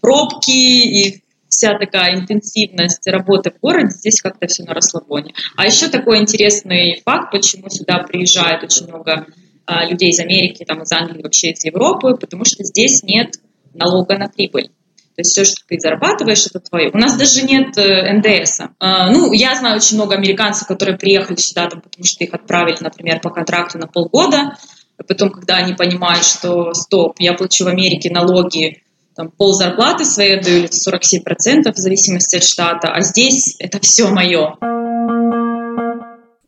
[0.00, 5.32] пробки и вся такая интенсивность работы в городе, здесь как-то все на расслабоне.
[5.56, 9.26] А еще такой интересный факт, почему сюда приезжает очень много
[9.64, 13.36] а, людей из Америки, там, из Англии, вообще из Европы, потому что здесь нет
[13.72, 14.70] налога на прибыль.
[15.16, 16.90] То есть все, что ты зарабатываешь, это твое.
[16.92, 18.60] У нас даже нет э, НДС.
[18.80, 22.78] А, ну, я знаю очень много американцев, которые приехали сюда, там, потому что их отправили,
[22.80, 24.56] например, по контракту на полгода.
[24.98, 28.82] А потом, когда они понимают, что стоп, я плачу в Америке налоги,
[29.14, 34.08] там, пол зарплаты своей отдаю, или 47% в зависимости от штата, а здесь это все
[34.08, 34.56] мое.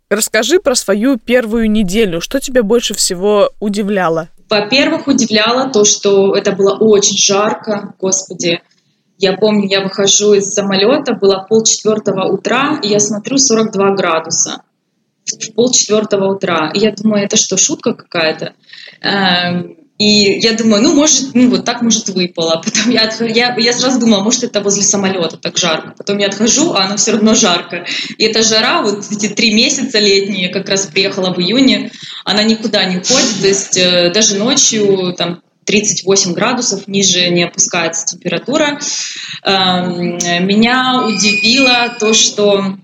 [0.08, 2.20] Расскажи про свою первую неделю.
[2.20, 4.28] Что тебя больше всего удивляло?
[4.48, 8.62] Во-первых, удивляло то, что это было очень жарко, господи.
[9.18, 14.62] Я помню, я выхожу из самолета, было полчетвертого утра, и я смотрю 42 градуса
[15.24, 16.70] в полчетвертого утра.
[16.74, 18.54] И я думаю, это что, шутка какая-то?
[19.00, 22.62] Эм, и я думаю, ну, может, ну, вот так, может, выпало.
[22.64, 25.94] Потом я, я, я сразу думала, может, это возле самолета так жарко.
[25.96, 27.86] Потом я отхожу, а оно все равно жарко.
[28.18, 31.90] И эта жара, вот эти три месяца летние, как раз приехала в июне,
[32.24, 33.40] она никуда не уходит.
[33.40, 38.78] То есть э, даже ночью там 38 градусов, ниже не опускается температура.
[39.42, 42.76] Эм, меня удивило то, что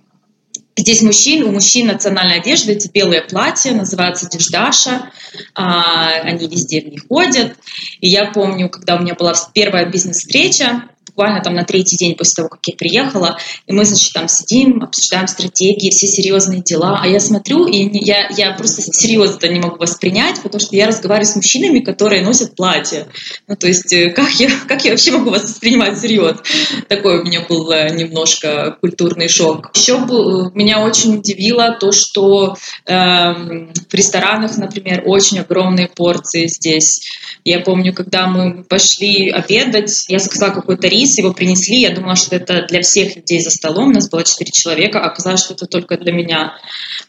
[0.77, 5.11] Здесь мужчин, у мужчин национальная одежда, эти белые платья, называются деждаша,
[5.55, 7.57] а, они везде в них ходят.
[8.01, 10.89] И я помню, когда у меня была первая бизнес-встреча,
[11.23, 14.83] буквально там на третий день после того, как я приехала, и мы, значит, там сидим,
[14.83, 19.61] обсуждаем стратегии, все серьезные дела, а я смотрю, и я, я просто серьезно это не
[19.61, 23.07] могу воспринять, потому что я разговариваю с мужчинами, которые носят платья.
[23.47, 26.43] Ну, то есть, э, как я, как я вообще могу вас воспринимать серьезно?
[26.89, 29.71] Такой у меня был э, немножко культурный шок.
[29.77, 37.03] Еще э, меня очень удивило то, что э, в ресторанах, например, очень огромные порции здесь.
[37.45, 42.17] Я помню, когда мы пошли обедать, я заказала какой-то рис, рис, его принесли, я думала,
[42.17, 45.55] что это для всех людей за столом, у нас было четыре человека, а оказалось, что
[45.55, 46.55] это только для меня.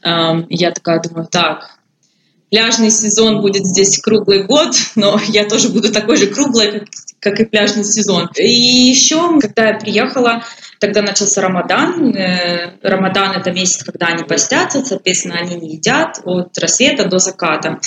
[0.04, 1.78] Эм, я такая думаю, так,
[2.50, 6.90] пляжный сезон будет здесь круглый год, но я тоже буду такой же круглой, как,
[7.20, 8.30] как и пляжный сезон.
[8.36, 10.44] И еще, когда я приехала,
[10.80, 12.16] тогда начался Рамадан.
[12.16, 17.80] Э, Рамадан— это месяц, когда они постятся, соответственно, они не едят от рассвета до заката.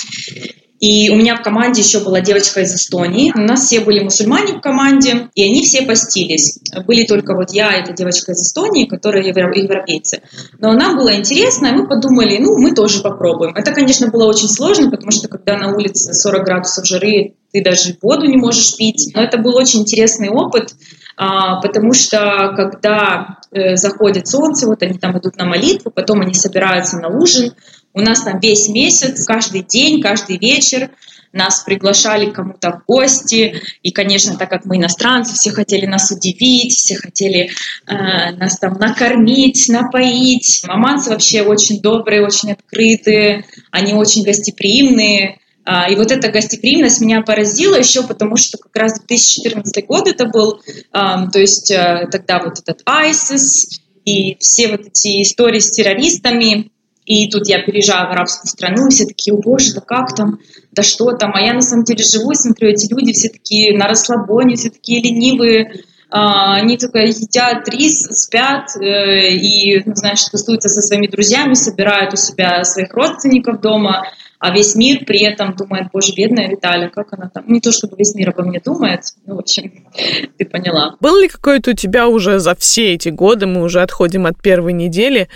[0.79, 3.31] И у меня в команде еще была девочка из Эстонии.
[3.35, 6.59] У нас все были мусульмане в команде, и они все постились.
[6.85, 10.21] Были только вот я эта девочка из Эстонии, которые европейцы.
[10.59, 13.55] Но нам было интересно, и мы подумали, ну, мы тоже попробуем.
[13.55, 17.97] Это, конечно, было очень сложно, потому что когда на улице 40 градусов жары, ты даже
[18.01, 19.11] воду не можешь пить.
[19.15, 20.75] Но это был очень интересный опыт,
[21.15, 26.35] а, потому что когда э, заходит солнце, вот они там идут на молитву, потом они
[26.35, 27.53] собираются на ужин,
[27.93, 30.91] у нас там весь месяц, каждый день, каждый вечер
[31.33, 33.61] нас приглашали кому-то в гости.
[33.83, 37.49] И, конечно, так как мы иностранцы, все хотели нас удивить, все хотели
[37.85, 40.63] э, нас там накормить, напоить.
[40.67, 45.39] Маманцы вообще очень добрые, очень открытые, они очень гостеприимные.
[45.65, 50.25] А, и вот эта гостеприимность меня поразила еще потому, что как раз 2014 год это
[50.25, 50.61] был,
[50.93, 56.71] то есть э, тогда вот этот ISIS и все вот эти истории с террористами,
[57.07, 60.39] и тут я переезжаю в арабскую страну, и все такие, о боже, да как там,
[60.73, 63.87] да что там, а я на самом деле живу смотрю, эти люди все такие на
[63.87, 70.67] расслабоне, все такие ленивые, а, они только едят рис, спят э, и, ну, знаешь, тусуются
[70.67, 74.03] со своими друзьями, собирают у себя своих родственников дома,
[74.39, 77.95] а весь мир при этом думает, боже, бедная Виталия, как она там, не то чтобы
[77.97, 79.85] весь мир обо мне думает, ну, в общем,
[80.37, 80.95] ты поняла.
[80.99, 84.73] Был ли какой-то у тебя уже за все эти годы, мы уже отходим от первой
[84.73, 85.27] недели,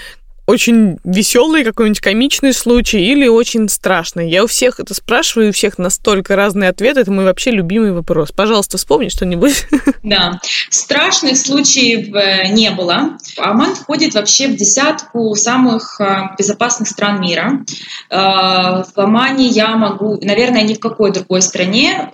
[0.52, 4.30] очень веселый какой-нибудь комичный случай или очень страшный?
[4.30, 7.00] Я у всех это спрашиваю, у всех настолько разные ответы.
[7.00, 8.32] Это мой вообще любимый вопрос.
[8.32, 9.66] Пожалуйста, вспомни что-нибудь.
[10.04, 13.18] Да, страшных случаев э, не было.
[13.38, 17.64] Оман входит вообще в десятку самых э, безопасных стран мира.
[18.10, 22.12] Э, в Омане я могу, наверное, ни в какой другой стране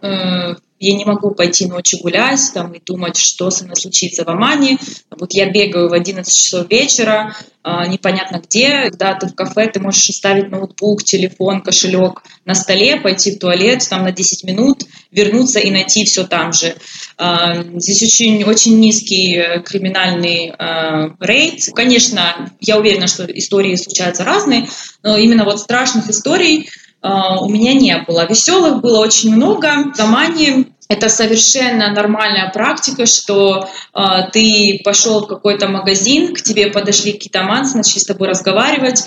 [0.79, 4.77] я не могу пойти ночью гулять там, и думать, что со мной случится в Омане.
[5.09, 9.79] Вот я бегаю в 11 часов вечера, а, непонятно где, когда ты в кафе, ты
[9.79, 15.59] можешь оставить ноутбук, телефон, кошелек на столе, пойти в туалет там на 10 минут, вернуться
[15.59, 16.75] и найти все там же.
[17.17, 21.65] А, здесь очень, очень низкий э, криминальный а, рейд.
[21.73, 24.69] Конечно, я уверена, что истории случаются разные,
[25.03, 26.69] но именно вот страшных историй
[27.01, 28.25] у меня не было.
[28.25, 29.91] Веселых было очень много.
[29.93, 36.67] В Омане это совершенно нормальная практика, что э, ты пошел в какой-то магазин, к тебе
[36.67, 39.03] подошли какие-то мансы, начали с тобой разговаривать,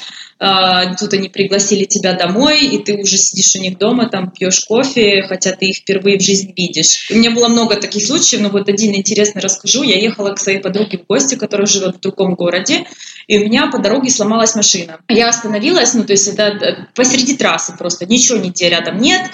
[0.99, 5.23] тут они пригласили тебя домой, и ты уже сидишь у них дома, там пьешь кофе,
[5.29, 7.11] хотя ты их впервые в жизни видишь.
[7.11, 9.83] У меня было много таких случаев, но вот один интересный расскажу.
[9.83, 12.87] Я ехала к своей подруге в гости, которая живет в другом городе,
[13.27, 15.01] и у меня по дороге сломалась машина.
[15.09, 19.31] Я остановилась, ну, то есть это э, посреди трассы просто, ничего нигде рядом нет.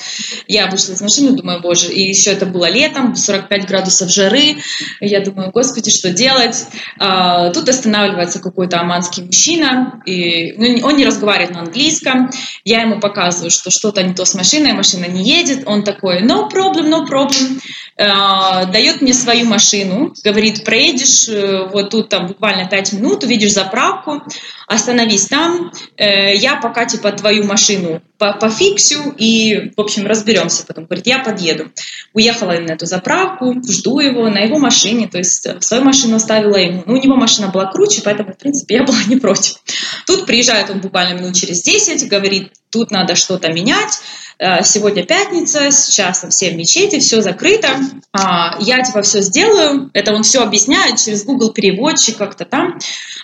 [0.49, 4.57] Я вышла из машины, думаю, боже, и еще это было летом, 45 градусов жары.
[5.01, 6.67] Я думаю, господи, что делать?
[6.99, 12.31] А, тут останавливается какой-то аманский мужчина, и ну, он Не разговаривает на английском.
[12.65, 15.65] Я ему показываю, что что-то не то с машиной, машина не едет.
[15.67, 17.61] Он такой, no problem, no problem.
[17.99, 23.53] Э, дает мне свою машину, говорит, проедешь э, вот тут там буквально 5 минут, увидишь
[23.53, 24.23] заправку,
[24.67, 30.85] остановись там, э, я пока типа твою машину пофиксю и, в общем, разберемся потом.
[30.85, 31.71] Говорит, я подъеду.
[32.13, 36.83] Уехала на эту заправку, жду его на его машине, то есть свою машину оставила ему.
[36.87, 39.57] Ну, у него машина была круче, поэтому, в принципе, я была не против.
[40.07, 44.01] Тут приезжает он буквально минут через 10, говорит, тут надо что-то менять,
[44.39, 47.69] Э, сегодня пятница, сейчас там все в мечети, все закрыто,
[48.13, 52.79] а, я типа все сделаю, это он все объясняет через Google переводчик как-то там,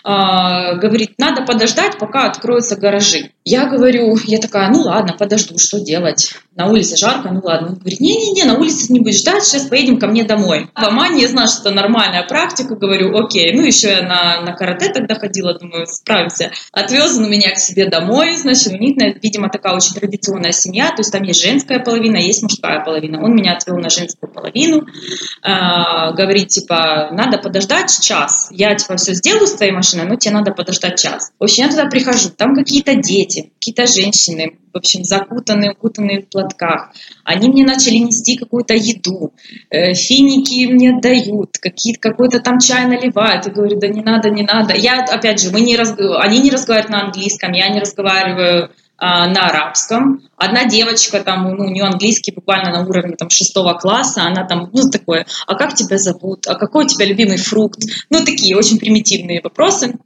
[0.05, 3.31] а, говорит, надо подождать, пока откроются гаражи.
[3.45, 6.33] Я говорю, я такая, ну ладно, подожду, что делать?
[6.55, 7.69] На улице жарко, ну ладно.
[7.69, 10.71] Он говорит, не-не-не, на улице не будешь ждать, сейчас поедем ко мне домой.
[10.75, 13.53] В Омане я знаю, что это нормальная практика, говорю, окей.
[13.53, 16.53] Ну еще я на, на карате тогда ходила, думаю, справимся.
[16.73, 21.01] Отвез он меня к себе домой, значит, у них, видимо, такая очень традиционная семья, то
[21.01, 23.23] есть там есть женская половина, есть мужская половина.
[23.23, 28.49] Он меня отвел на женскую половину, э, говорит, типа, надо подождать час.
[28.51, 31.33] Я, типа, все сделаю с твоей машиной, но тебе надо подождать час.
[31.39, 36.29] В общем, я туда прихожу, там какие-то дети, какие-то женщины, в общем, закутанные, укутанные в
[36.29, 36.93] платках.
[37.25, 39.33] Они мне начали нести какую-то еду,
[39.71, 43.47] э, финики мне дают, какие, какой-то там чай наливают.
[43.47, 44.75] Я говорю, да не надо, не надо.
[44.75, 45.99] Я, опять же, мы не разг...
[45.99, 48.71] они не разговаривают на английском, я не разговариваю
[49.03, 50.23] на арабском.
[50.37, 54.71] Одна девочка, там, ну, у нее английский буквально на уровне там, шестого класса, она там,
[54.73, 57.81] ну, такое, а как тебя зовут, а какой у тебя любимый фрукт?
[58.11, 59.99] Ну, такие очень примитивные вопросы.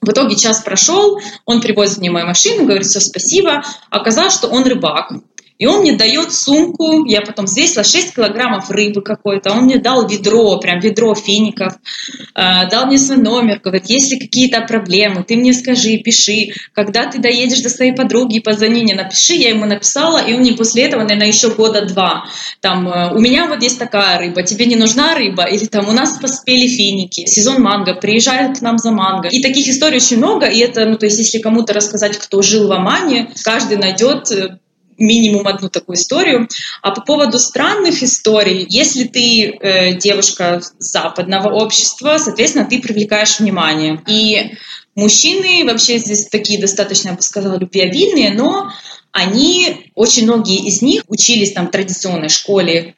[0.00, 3.62] В итоге час прошел, он привозит мне мою машину, говорит, все, спасибо.
[3.90, 5.12] Оказалось, что он рыбак.
[5.60, 10.08] И он мне дает сумку, я потом взвесила 6 килограммов рыбы какой-то, он мне дал
[10.08, 11.74] ведро, прям ведро фиников,
[12.34, 17.18] э, дал мне свой номер, говорит, если какие-то проблемы, ты мне скажи, пиши, когда ты
[17.18, 21.02] доедешь до своей подруги, позвони мне, напиши, я ему написала, и он мне после этого,
[21.02, 22.24] наверное, еще года два,
[22.62, 25.92] там, э, у меня вот есть такая рыба, тебе не нужна рыба, или там, у
[25.92, 29.28] нас поспели финики, сезон манго, приезжают к нам за манго.
[29.28, 32.66] И таких историй очень много, и это, ну, то есть, если кому-то рассказать, кто жил
[32.66, 34.58] в Омане, каждый найдет э,
[35.00, 36.48] минимум одну такую историю.
[36.82, 44.00] А по поводу странных историй, если ты э, девушка западного общества, соответственно, ты привлекаешь внимание.
[44.06, 44.52] И
[44.94, 48.70] мужчины вообще здесь такие достаточно, я бы сказала, любвеобильные, но
[49.12, 52.94] они, очень многие из них учились там в традиционной школе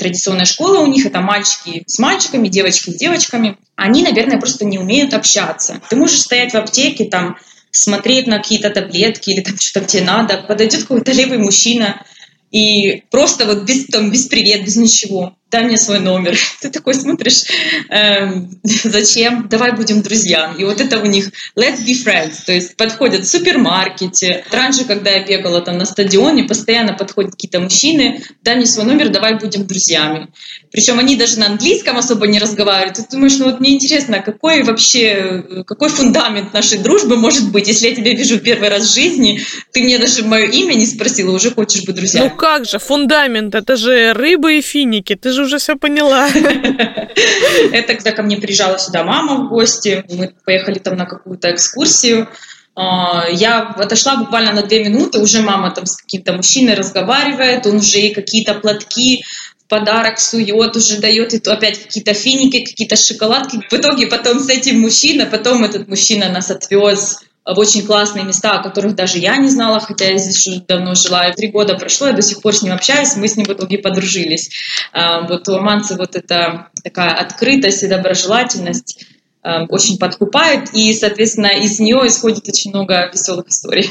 [0.00, 3.58] традиционная школа у них, это мальчики с мальчиками, девочки с девочками.
[3.76, 5.82] Они, наверное, просто не умеют общаться.
[5.90, 7.36] Ты можешь стоять в аптеке, там,
[7.70, 12.04] смотреть на какие-то таблетки или там что-то тебе надо, подойдет какой-то левый мужчина
[12.50, 16.38] и просто вот без, там, без привет, без ничего дай мне свой номер.
[16.60, 17.44] Ты такой смотришь,
[17.88, 19.48] эм, зачем?
[19.48, 20.60] Давай будем друзьями.
[20.60, 22.44] И вот это у них let's be friends.
[22.46, 24.44] То есть подходят в супермаркете.
[24.50, 29.08] Раньше, когда я бегала там на стадионе, постоянно подходят какие-то мужчины, дай мне свой номер,
[29.08, 30.28] давай будем друзьями.
[30.72, 32.96] Причем они даже на английском особо не разговаривают.
[32.96, 37.88] Ты думаешь, ну вот мне интересно, какой вообще, какой фундамент нашей дружбы может быть, если
[37.88, 39.40] я тебя вижу первый раз в жизни,
[39.72, 42.28] ты мне даже мое имя не спросила, уже хочешь быть друзьями.
[42.28, 46.28] Ну как же, фундамент, это же рыбы и финики, ты же же уже все поняла.
[47.72, 52.28] Это когда ко мне приезжала сюда мама в гости, мы поехали там на какую-то экскурсию,
[52.76, 57.76] а, я отошла буквально на две минуты, уже мама там с каким-то мужчиной разговаривает, он
[57.76, 59.24] уже ей какие-то платки
[59.58, 63.60] в подарок сует, уже дает и опять какие-то финики, какие-то шоколадки.
[63.68, 68.52] В итоге потом с этим мужчиной, потом этот мужчина нас отвез в очень классные места,
[68.52, 71.28] о которых даже я не знала, хотя я здесь уже давно жила.
[71.28, 73.50] И три года прошло, я до сих пор с ним общаюсь, мы с ним в
[73.50, 74.50] итоге подружились.
[74.92, 79.06] А, вот у оманцев вот эта такая открытость и доброжелательность
[79.42, 83.88] а, очень подкупает, и, соответственно, из нее исходит очень много веселых историй.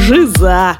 [0.00, 0.78] Жиза!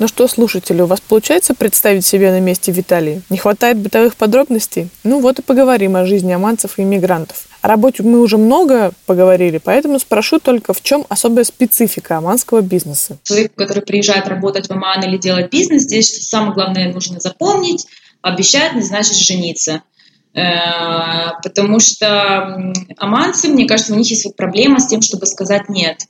[0.00, 3.22] Ну что, слушатели, у вас получается представить себя на месте Виталии?
[3.30, 4.88] Не хватает бытовых подробностей?
[5.04, 7.46] Ну вот и поговорим о жизни оманцев и иммигрантов.
[7.64, 13.16] О работе мы уже много поговорили, поэтому спрошу только, в чем особая специфика оманского бизнеса?
[13.22, 17.86] Человек, который приезжает работать в Оман или делать бизнес, здесь самое главное нужно запомнить,
[18.20, 19.80] обещать не значит жениться.
[20.34, 25.70] Э, потому что оманцы, мне кажется, у них есть вот проблема с тем, чтобы сказать
[25.70, 26.02] «нет».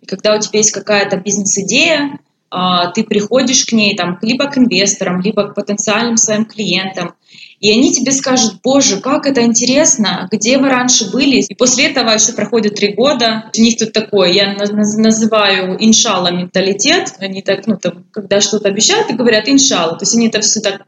[0.00, 2.20] И когда у тебя есть какая-то бизнес-идея,
[2.54, 7.14] а, ты приходишь к ней там, либо к инвесторам, либо к потенциальным своим клиентам,
[7.62, 11.36] и они тебе скажут, боже, как это интересно, где вы раньше были.
[11.40, 13.52] И после этого еще проходит три года.
[13.56, 17.14] У них тут такое, я называю иншалла менталитет.
[17.20, 19.92] Они так, ну, там, когда что-то обещают и говорят иншалла.
[19.92, 20.82] То есть они это все так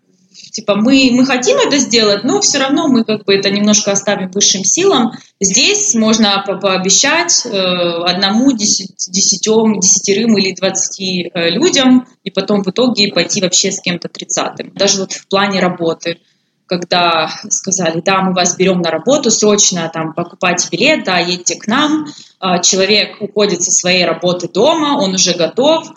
[0.50, 4.30] типа мы, мы хотим это сделать, но все равно мы как бы это немножко оставим
[4.30, 5.12] высшим силам.
[5.40, 12.68] Здесь можно по пообещать э, одному, десятем, десятерым или двадцати э, людям, и потом в
[12.68, 14.72] итоге пойти вообще с кем-то тридцатым.
[14.74, 16.18] Даже вот в плане работы
[16.66, 21.66] когда сказали, да, мы вас берем на работу, срочно там покупайте билет, да, едьте к
[21.66, 22.06] нам.
[22.40, 25.92] А, человек уходит со своей работы дома, он уже готов,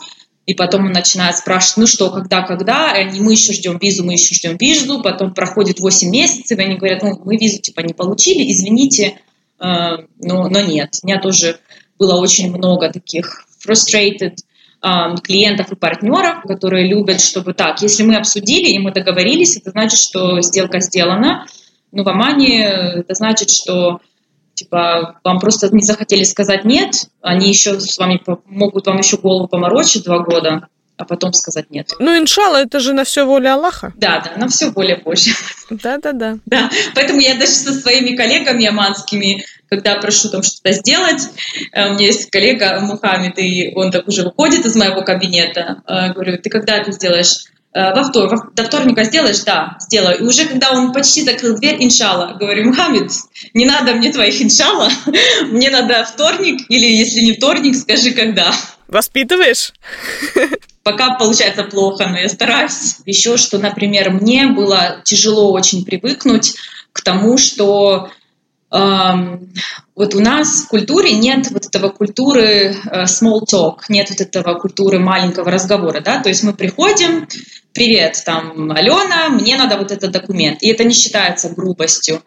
[0.46, 4.04] и потом он начинает спрашивать, ну что, когда, когда, и они, мы еще ждем визу,
[4.04, 7.80] мы еще ждем визу, потом проходит 8 месяцев, и они говорят, ну, мы визу типа
[7.80, 9.20] не получили, извините,
[9.60, 9.64] э,
[10.18, 10.98] но, но нет.
[11.02, 11.60] У меня тоже
[11.98, 14.36] было очень много таких frustrated
[14.80, 19.98] клиентов и партнеров, которые любят, чтобы так, если мы обсудили и мы договорились, это значит,
[19.98, 21.46] что сделка сделана.
[21.90, 24.00] Но в Омане это значит, что
[24.54, 29.48] типа вам просто не захотели сказать нет, они еще с вами могут вам еще голову
[29.48, 31.90] поморочить два года, а потом сказать нет.
[32.00, 33.92] Ну, иншалла, это же на все воля Аллаха.
[33.96, 35.32] Да, да, на все воля Божья.
[35.70, 36.38] Да, да, да.
[36.46, 41.22] Да, поэтому я даже со своими коллегами оманскими когда прошу там что-то сделать.
[41.72, 45.82] Э, у меня есть коллега Мухаммед, и он так уже выходит из моего кабинета.
[45.86, 47.46] Э, говорю, ты когда это сделаешь?
[47.74, 49.40] «Э, во вторник, до вторника сделаешь?
[49.40, 50.18] Да, сделаю.
[50.18, 53.10] И уже когда он почти закрыл дверь, иншалла, говорю, Мухаммед,
[53.52, 54.88] не надо мне твоих иншалла,
[55.50, 58.52] мне надо вторник, или если не вторник, скажи когда.
[58.88, 59.74] Воспитываешь?
[60.82, 62.96] Пока получается плохо, но я стараюсь.
[63.04, 66.54] Еще что, например, мне было тяжело очень привыкнуть
[66.92, 68.08] к тому, что
[68.70, 74.58] вот у нас в культуре нет вот этого культуры э, small talk, нет вот этого
[74.58, 77.26] культуры маленького разговора, да, то есть мы приходим,
[77.72, 82.22] привет, там, Алена, мне надо вот этот документ, и это не считается грубостью.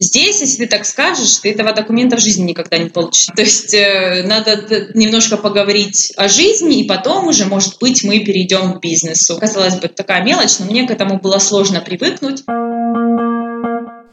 [0.00, 3.26] Здесь, если ты так скажешь, ты этого документа в жизни никогда не получишь.
[3.26, 8.74] То есть э, надо немножко поговорить о жизни, и потом уже, может быть, мы перейдем
[8.74, 9.38] к бизнесу.
[9.38, 12.42] Казалось бы, такая мелочь, но мне к этому было сложно привыкнуть.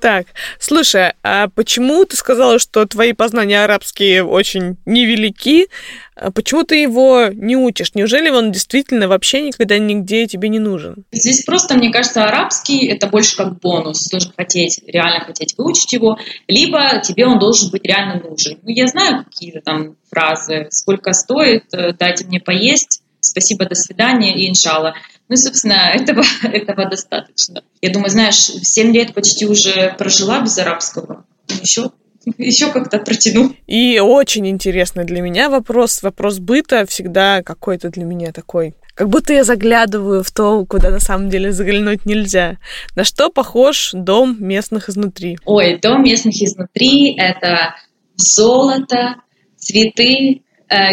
[0.01, 0.25] Так,
[0.59, 5.67] слушай, а почему ты сказала, что твои познания арабские очень невелики?
[6.15, 7.93] А почему ты его не учишь?
[7.93, 11.05] Неужели он действительно вообще никогда нигде тебе не нужен?
[11.11, 14.07] Здесь просто, мне кажется, арабский это больше как бонус.
[14.09, 18.57] Должен хотеть, реально хотеть выучить его, либо тебе он должен быть реально нужен.
[18.63, 24.35] Ну, я знаю какие-то там фразы, сколько стоит, э, дайте мне поесть, спасибо, до свидания
[24.35, 24.95] и иншалла.
[25.29, 27.63] Ну, собственно, этого, этого достаточно.
[27.81, 31.25] Я думаю, знаешь, 7 лет почти уже прожила без арабского.
[31.61, 31.91] Еще
[32.37, 33.53] еще как-то протяну.
[33.67, 38.75] И очень интересный для меня вопрос, вопрос быта всегда какой-то для меня такой.
[38.93, 42.57] Как будто я заглядываю в то, куда на самом деле заглянуть нельзя.
[42.95, 45.37] На что похож дом местных изнутри?
[45.45, 47.75] Ой, дом местных изнутри— это
[48.15, 49.15] золото,
[49.57, 50.43] цветы,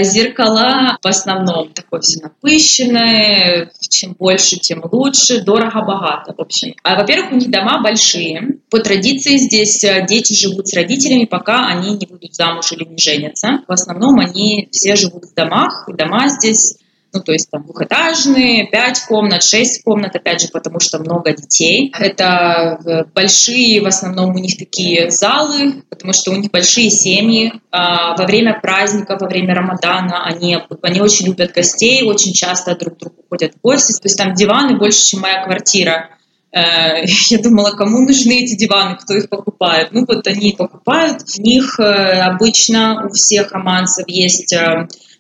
[0.01, 6.75] зеркала в основном такое все напыщенное, чем больше, тем лучше, дорого-богато, в общем.
[6.83, 8.59] А, во-первых, у них дома большие.
[8.71, 12.99] По традиции здесь э, дети живут с родителями, пока они не будут замуж или не
[12.99, 13.63] женятся.
[13.67, 16.77] В основном они все живут в домах, и дома здесь
[17.13, 21.93] ну, то есть там двухэтажные, пять комнат, шесть комнат, опять же, потому что много детей.
[21.99, 27.53] Это э, большие, в основном у них такие залы, потому что у них большие семьи.
[27.71, 32.97] А во время праздника, во время Рамадана они, они очень любят гостей, очень часто друг
[32.97, 33.93] к другу ходят в гости.
[33.93, 36.11] То есть там диваны больше, чем моя квартира.
[36.53, 39.93] Э, я думала, кому нужны эти диваны, кто их покупает.
[39.93, 41.23] Ну вот они покупают.
[41.39, 44.55] У них э, обычно у всех романсов есть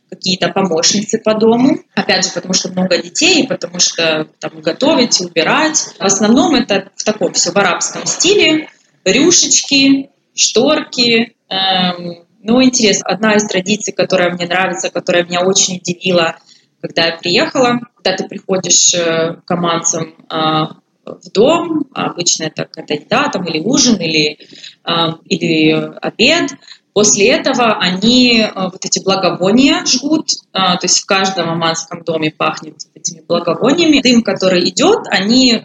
[0.09, 1.79] какие-то помощницы по дому.
[1.95, 5.95] Опять же, потому что много детей, потому что там готовить, убирать.
[5.99, 8.69] В основном это в таком все в арабском стиле.
[9.05, 11.35] Рюшечки, шторки.
[11.49, 16.37] Эм, ну, интересно, одна из традиций, которая мне нравится, которая меня очень удивила,
[16.81, 20.35] когда я приехала, когда ты приходишь э, к аманцам э,
[21.05, 24.39] в дом, обычно это какая-то еда там, или ужин, или,
[24.85, 24.93] э,
[25.27, 26.53] или обед,
[26.99, 32.33] После этого они э, вот эти благовония жгут, э, то есть в каждом оманском доме
[32.37, 34.01] пахнет этими благовониями.
[34.01, 35.61] Дым, который идет, они э,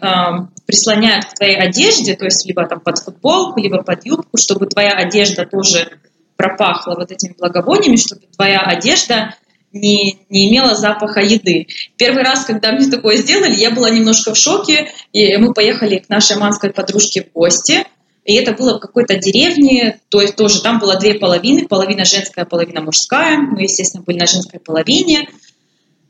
[0.64, 4.92] прислоняют к твоей одежде, то есть либо там под футболку, либо под юбку, чтобы твоя
[4.92, 5.98] одежда тоже
[6.36, 9.34] пропахла вот этими благовониями, чтобы твоя одежда
[9.72, 11.66] не, не имела запаха еды.
[11.96, 16.08] Первый раз, когда мне такое сделали, я была немножко в шоке, и мы поехали к
[16.08, 17.84] нашей аманской подружке в гости,
[18.24, 22.46] и это было в какой-то деревне, то есть тоже там было две половины, половина женская,
[22.46, 23.36] половина мужская.
[23.36, 25.28] Мы, естественно, были на женской половине.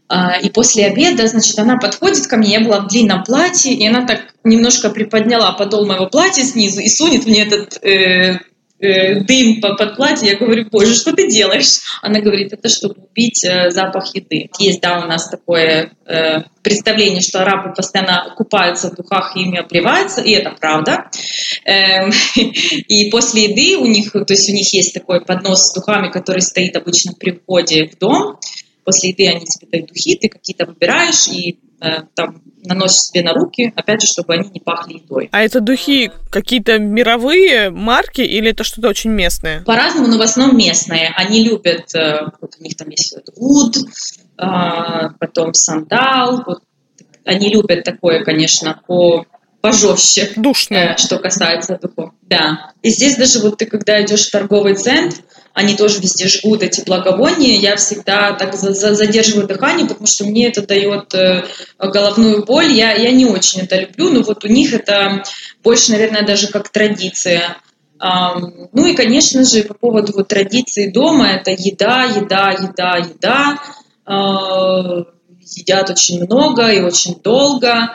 [0.08, 3.84] А, и после обеда, значит, она подходит ко мне, я была в длинном платье, и
[3.86, 8.38] она так немножко приподняла подол моего платья снизу и сунет мне этот э,
[8.84, 10.30] э, дым под платье.
[10.30, 11.80] Я говорю, боже, что ты делаешь?
[12.02, 14.50] Она говорит, это чтобы убить э, запах еды.
[14.58, 19.58] Есть, да, у нас такое э, представление, что арабы постоянно купаются в духах и ими
[19.58, 21.10] обливаются, и это правда.
[21.64, 22.10] Эм,
[22.88, 26.42] и после еды у них, то есть у них есть такой поднос с духами, который
[26.42, 28.38] стоит обычно при входе в дом.
[28.84, 33.32] После еды они тебе дают духи, ты какие-то выбираешь, и Э, там наносишь себе на
[33.32, 35.28] руки, опять же, чтобы они не пахли едой.
[35.32, 39.62] А это духи какие-то мировые марки или это что-то очень местное?
[39.64, 41.12] По-разному, но в основном местные.
[41.16, 43.76] Они любят, э, вот у них там есть вуд,
[44.36, 46.60] а, потом сандал, вот
[47.24, 49.26] они любят такое, конечно, по
[49.60, 50.30] пожестче.
[50.36, 50.94] Душное.
[50.94, 52.12] Э, что касается духов.
[52.26, 52.72] Да.
[52.82, 55.18] И здесь даже вот ты, когда идешь в торговый центр,
[55.52, 57.58] они тоже везде жгут эти благовония.
[57.58, 61.44] Я всегда так задерживаю дыхание, потому что мне это дает э,
[61.78, 62.72] головную боль.
[62.72, 65.22] Я, я не очень это люблю, но вот у них это
[65.62, 67.56] больше, наверное, даже как традиция.
[68.00, 73.58] Ну и, конечно же, по поводу вот традиции дома, это еда, еда, еда, еда.
[74.04, 75.04] А,
[75.40, 77.94] едят очень много и очень долго.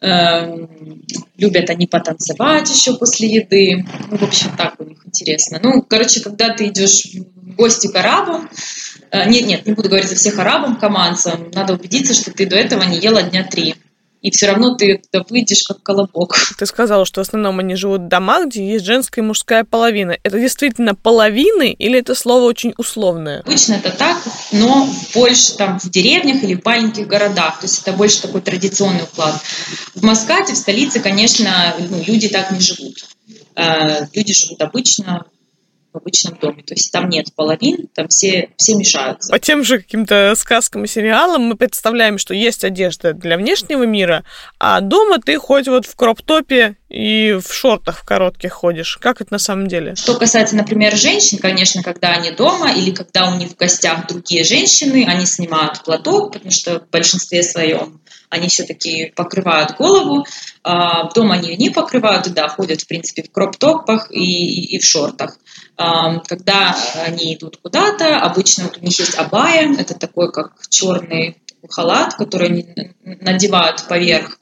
[0.00, 1.02] Эм,
[1.36, 3.84] любят они потанцевать еще после еды.
[4.08, 5.58] Ну, в общем, так у них интересно.
[5.60, 8.48] Ну, короче, когда ты идешь в гости к арабам,
[9.10, 12.54] э, нет, нет, не буду говорить за всех арабам, команцам, надо убедиться, что ты до
[12.54, 13.74] этого не ела дня три
[14.20, 16.34] и все равно ты туда выйдешь как колобок.
[16.58, 20.16] Ты сказала, что в основном они живут в домах, где есть женская и мужская половина.
[20.22, 23.40] Это действительно половины или это слово очень условное?
[23.40, 24.18] Обычно это так,
[24.52, 27.60] но больше там в деревнях или в маленьких городах.
[27.60, 29.40] То есть это больше такой традиционный уклад.
[29.94, 33.04] В Маскате, в столице, конечно, ну, люди так не живут.
[33.54, 35.26] Э, люди живут обычно
[35.98, 36.62] обычном доме.
[36.62, 39.30] То есть там нет половин, там все, все мешаются.
[39.30, 44.24] По тем же каким-то сказкам и сериалам мы представляем, что есть одежда для внешнего мира,
[44.58, 48.96] а дома ты хоть вот в кроп-топе и в шортах в коротких ходишь.
[48.96, 49.94] Как это на самом деле?
[49.94, 54.44] Что касается, например, женщин, конечно, когда они дома или когда у них в гостях другие
[54.44, 60.26] женщины, они снимают платок, потому что в большинстве своем они все-таки покрывают голову.
[60.62, 65.38] А, дома они не покрывают, да, ходят, в принципе, в кроп-топах и, и в шортах.
[65.78, 66.76] Когда
[67.06, 72.48] они идут куда-то, обычно вот у них есть абая, это такой как черный халат, который
[72.48, 74.40] они надевают поверх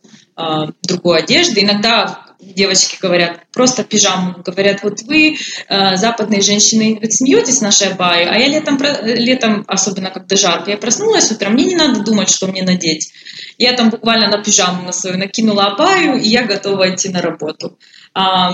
[0.82, 1.60] другой одежды.
[1.60, 5.36] Иногда девочки говорят, просто пижаму, говорят, вот вы,
[5.68, 10.76] э, западные женщины, вы смеетесь нашей абайи, а я летом, летом, особенно когда жарко, я
[10.76, 13.12] проснулась утром, мне не надо думать, что мне надеть.
[13.58, 17.78] Я там буквально на пижаму на свою накинула абаю, и я готова идти на работу.
[18.14, 18.52] А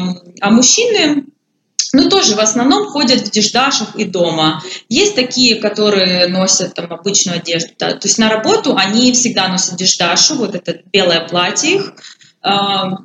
[0.50, 1.24] мужчины,
[1.92, 4.62] ну, тоже в основном ходят в деждашах и дома.
[4.88, 7.72] Есть такие, которые носят там обычную одежду.
[7.78, 7.92] Да.
[7.92, 11.94] То есть на работу они всегда носят деждашу, вот это белое платье их,
[12.42, 12.50] э,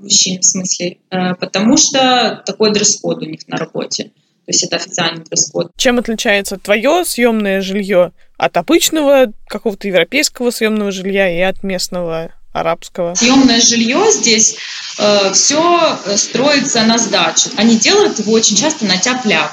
[0.02, 4.06] мужчин в смысле, э, потому что такой дресс-код у них на работе.
[4.46, 5.72] То есть это официальный дресс-код.
[5.76, 13.16] Чем отличается твое съемное жилье от обычного какого-то европейского съемного жилья и от местного арабского?
[13.16, 14.58] Съемное жилье здесь
[15.00, 17.50] э, все строится на сдачу.
[17.58, 19.52] Они делают его очень часто на тяп-ляп.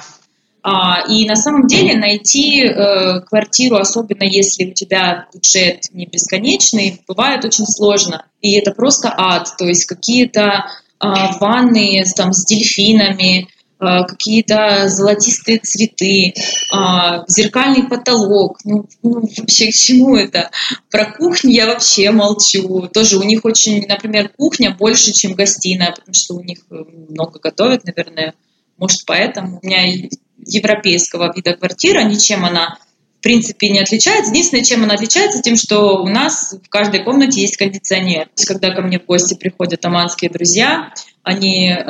[0.66, 7.02] А, и на самом деле найти э, квартиру, особенно если у тебя бюджет не бесконечный,
[7.06, 8.24] бывает очень сложно.
[8.40, 9.54] И это просто ад.
[9.58, 11.06] То есть какие-то э,
[11.38, 16.34] ванны там, с дельфинами, Э, какие-то золотистые цветы,
[16.72, 18.58] а, зеркальный потолок.
[18.64, 20.50] Ну, ну, вообще к чему это?
[20.90, 22.88] Про кухню я вообще молчу.
[22.88, 26.74] Тоже у них очень, например, кухня больше, чем гостиная, потому что у них э,
[27.08, 28.34] много готовят, наверное.
[28.78, 30.08] Может, поэтому у меня
[30.46, 32.78] европейского вида квартира, ничем она
[33.18, 34.30] в принципе не отличается.
[34.30, 38.26] Единственное, чем она отличается, тем, что у нас в каждой комнате есть кондиционер.
[38.26, 41.84] То есть, когда ко мне в гости приходят аманские друзья, они, э,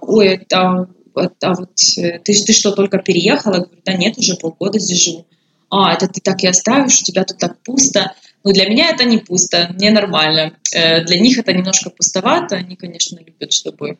[0.00, 3.54] ой, это а вот э, ты, ты что, только переехала?
[3.54, 5.26] Я говорю, да нет, уже полгода здесь живу.
[5.70, 8.14] А, это ты так и оставишь, у тебя тут так пусто.
[8.42, 10.56] Ну, для меня это не пусто, мне нормально.
[10.74, 12.56] Э, для них это немножко пустовато.
[12.56, 13.98] Они, конечно, любят, чтобы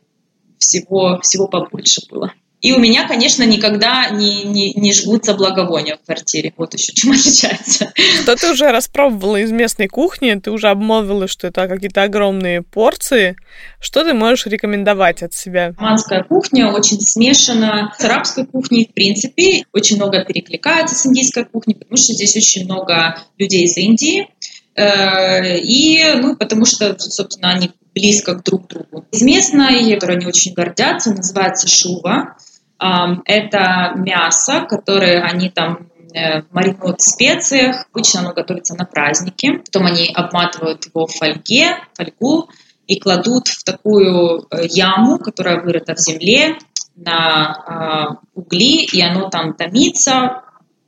[0.58, 2.32] всего, всего побольше было.
[2.60, 6.52] И у меня, конечно, никогда не, не, не жгутся благовония в квартире.
[6.56, 7.92] Вот еще чем отличается.
[8.22, 10.34] Что ты уже распробовала из местной кухни?
[10.34, 13.36] Ты уже обмолвила, что это какие-то огромные порции.
[13.80, 15.72] Что ты можешь рекомендовать от себя?
[15.78, 18.86] Манская кухня очень смешана с арабской кухней.
[18.90, 23.76] В принципе, очень много перекликается с индийской кухней, потому что здесь очень много людей из
[23.78, 24.28] Индии.
[24.74, 29.06] Э, и, ну, потому что, собственно, они близко к друг другу.
[29.10, 32.36] Из местной, которой они очень гордятся, называется шува.
[32.80, 37.86] Это мясо, которое они там э, маринуют в специях.
[37.92, 39.58] Обычно оно готовится на праздники.
[39.58, 42.48] Потом они обматывают его в фольге, фольгу
[42.86, 46.56] и кладут в такую э, яму, которая вырыта в земле.
[46.96, 50.42] на э, угли, и оно там томится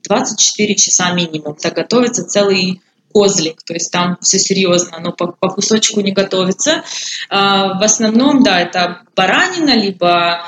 [0.08, 1.56] 24 часа минимум.
[1.56, 2.80] Так готовится целый
[3.12, 6.82] козлик, то есть там все серьезно, оно по, по кусочку не готовится.
[7.28, 10.42] А, в основном, да, это баранина, либо а,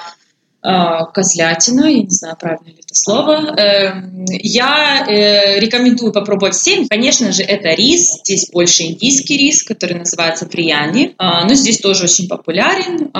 [1.12, 3.54] козлятина, я не знаю, правильно ли это слово.
[3.56, 6.88] Эм, я э, рекомендую попробовать всем.
[6.88, 8.20] Конечно же, это рис.
[8.24, 11.14] Здесь больше индийский рис, который называется прияни.
[11.18, 13.10] А, но здесь тоже очень популярен.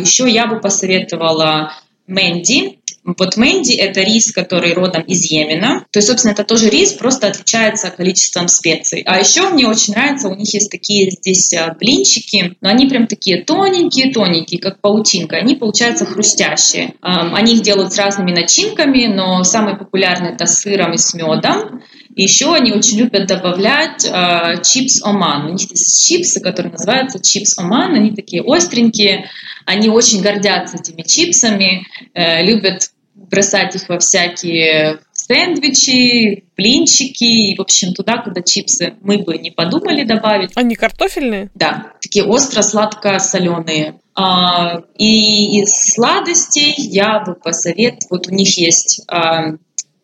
[0.00, 1.72] Еще я бы посоветовала
[2.10, 2.79] Мэнди.
[3.02, 5.86] Вот Мэнди– это рис, который родом из Йемена.
[5.90, 9.02] То есть, собственно, это тоже рис, просто отличается количеством специй.
[9.06, 13.06] А еще мне очень нравится, у них есть такие здесь а, блинчики, но они прям
[13.06, 15.36] такие тоненькие-тоненькие, как паутинка.
[15.36, 16.94] Они получаются хрустящие.
[17.00, 21.82] Они их делают с разными начинками, но самый популярный– это с сыром и с медом.
[22.16, 25.46] Еще они очень любят добавлять э, чипс оман.
[25.46, 27.94] У них есть чипсы, которые называются чипс оман.
[27.94, 29.30] Они такие остренькие.
[29.64, 37.60] Они очень гордятся этими чипсами, э, любят бросать их во всякие сэндвичи, блинчики, и, в
[37.60, 40.50] общем, туда, куда чипсы мы бы не подумали добавить.
[40.56, 41.50] Они картофельные?
[41.54, 44.00] Да, такие остро-сладко-соленые.
[44.14, 49.52] А, и из сладостей я бы посоветовала, вот у них есть а,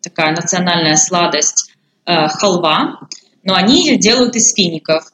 [0.01, 1.73] такая национальная сладость
[2.07, 3.01] а, халва,
[3.43, 5.11] но они ее делают из фиников.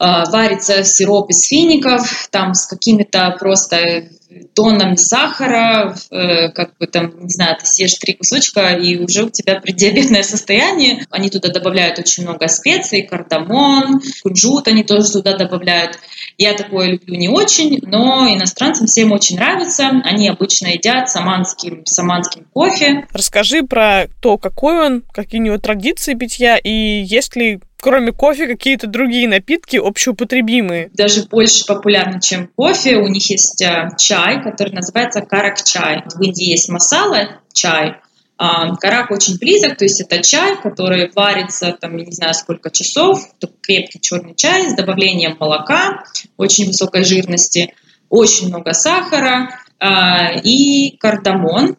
[0.00, 4.08] А, варится сироп из фиников, там с какими-то просто
[4.54, 9.30] тоннами сахара, э, как бы там, не знаю, ты съешь три кусочка, и уже у
[9.30, 11.06] тебя преддиабетное состояние.
[11.10, 15.98] Они туда добавляют очень много специй, кардамон, кунжут они тоже туда добавляют.
[16.36, 19.88] Я такое люблю не очень, но иностранцам всем очень нравится.
[20.04, 23.06] Они обычно едят саманским, саманским кофе.
[23.12, 26.70] Расскажи про то, какой он, какие у него традиции питья, и
[27.02, 30.90] есть ли кроме кофе, какие-то другие напитки общеупотребимые?
[30.94, 32.96] Даже больше популярны, чем кофе.
[32.96, 33.90] У них есть а,
[34.28, 36.02] чай, который называется карак-чай.
[36.04, 37.96] В Индии есть масала чай,
[38.36, 42.70] а, карак очень близок, то есть это чай, который варится, там, я не знаю, сколько
[42.70, 43.20] часов,
[43.60, 46.04] крепкий черный чай с добавлением молока,
[46.36, 47.74] очень высокой жирности,
[48.08, 51.76] очень много сахара э, и кардамон.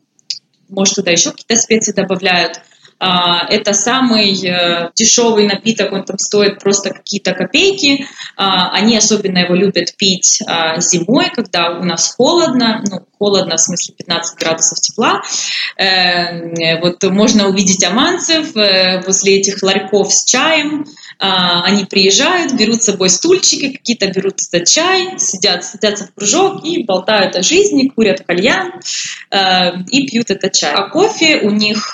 [0.68, 2.62] Может, туда еще какие-то специи добавляют.
[3.00, 8.06] А, это самый э, дешевый напиток, он там стоит просто какие-то копейки.
[8.36, 13.62] А, они особенно его любят пить а, зимой, когда у нас холодно, ну, холодно в
[13.62, 15.22] смысле 15 градусов тепла.
[15.78, 20.86] Э, вот можно увидеть аманцев э, возле этих ларьков с чаем.
[21.22, 26.86] Они приезжают, берут с собой стульчики, какие-то берут этот чай, сидят, садятся в кружок и
[26.86, 28.72] болтают о жизни, курят кальян
[29.92, 30.74] и пьют этот чай.
[30.74, 31.94] А кофе у них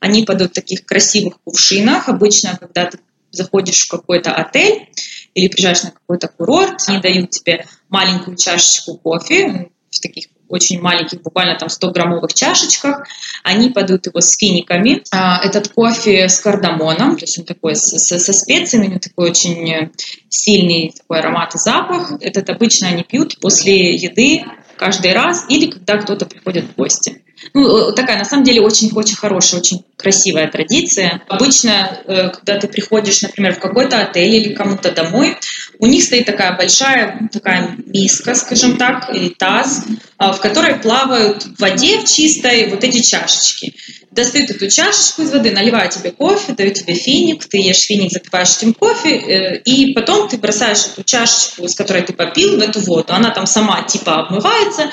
[0.00, 2.08] они подают в таких красивых кувшинах.
[2.08, 2.98] Обычно, когда ты
[3.30, 4.88] заходишь в какой-то отель
[5.34, 11.22] или приезжаешь на какой-то курорт, они дают тебе маленькую чашечку кофе в таких очень маленьких,
[11.22, 13.06] буквально там 100-граммовых чашечках.
[13.44, 15.04] Они подают его с финиками.
[15.12, 19.30] А, этот кофе с кардамоном, то есть он такой со, со специями, у него такой
[19.30, 19.92] очень
[20.28, 22.14] сильный такой аромат и запах.
[22.20, 24.44] Этот обычно они пьют после еды
[24.76, 27.22] каждый раз или когда кто-то приходит в гости.
[27.54, 31.22] Ну, э, такая, на самом деле, очень-очень хорошая, очень красивая традиция.
[31.28, 35.36] Обычно, э, когда ты приходишь, например, в какой-то отель или кому-то домой,
[35.78, 39.84] у них стоит такая большая такая миска, скажем так, или таз,
[40.18, 43.74] а, в которой плавают в воде в чистой вот эти чашечки.
[44.10, 48.56] Достают эту чашечку из воды, наливают тебе кофе, дают тебе финик, ты ешь финик, запиваешь
[48.56, 52.80] этим кофе, э, и потом ты бросаешь эту чашечку, с которой ты попил, в эту
[52.80, 53.06] воду.
[53.08, 54.90] Она там сама типа обмывается,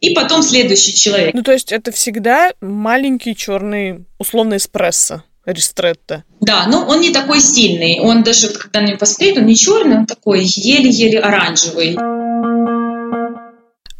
[0.00, 1.34] и потом следующий человек.
[1.34, 5.24] Ну, то есть это всегда маленький черный условный эспрессо.
[5.44, 6.24] Ристретто.
[6.40, 8.00] Да, но он не такой сильный.
[8.00, 11.96] Он даже, когда на него посмотреть, он не черный, он такой еле-еле оранжевый.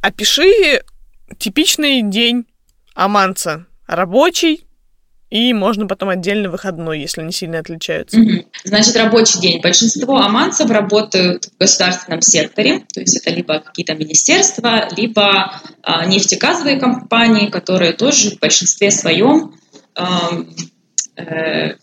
[0.02, 0.82] Опиши
[1.38, 2.44] типичный день
[2.94, 3.64] аманца.
[3.86, 4.66] Рабочий,
[5.30, 8.18] и можно потом отдельно выходной, если они сильно отличаются.
[8.18, 8.46] Угу.
[8.64, 9.60] Значит, рабочий день.
[9.60, 16.78] Большинство аманцев работают в государственном секторе, то есть это либо какие-то министерства, либо а, нефтегазовые
[16.78, 19.54] компании, которые тоже в большинстве своем
[19.94, 20.30] а,
[21.16, 21.74] э,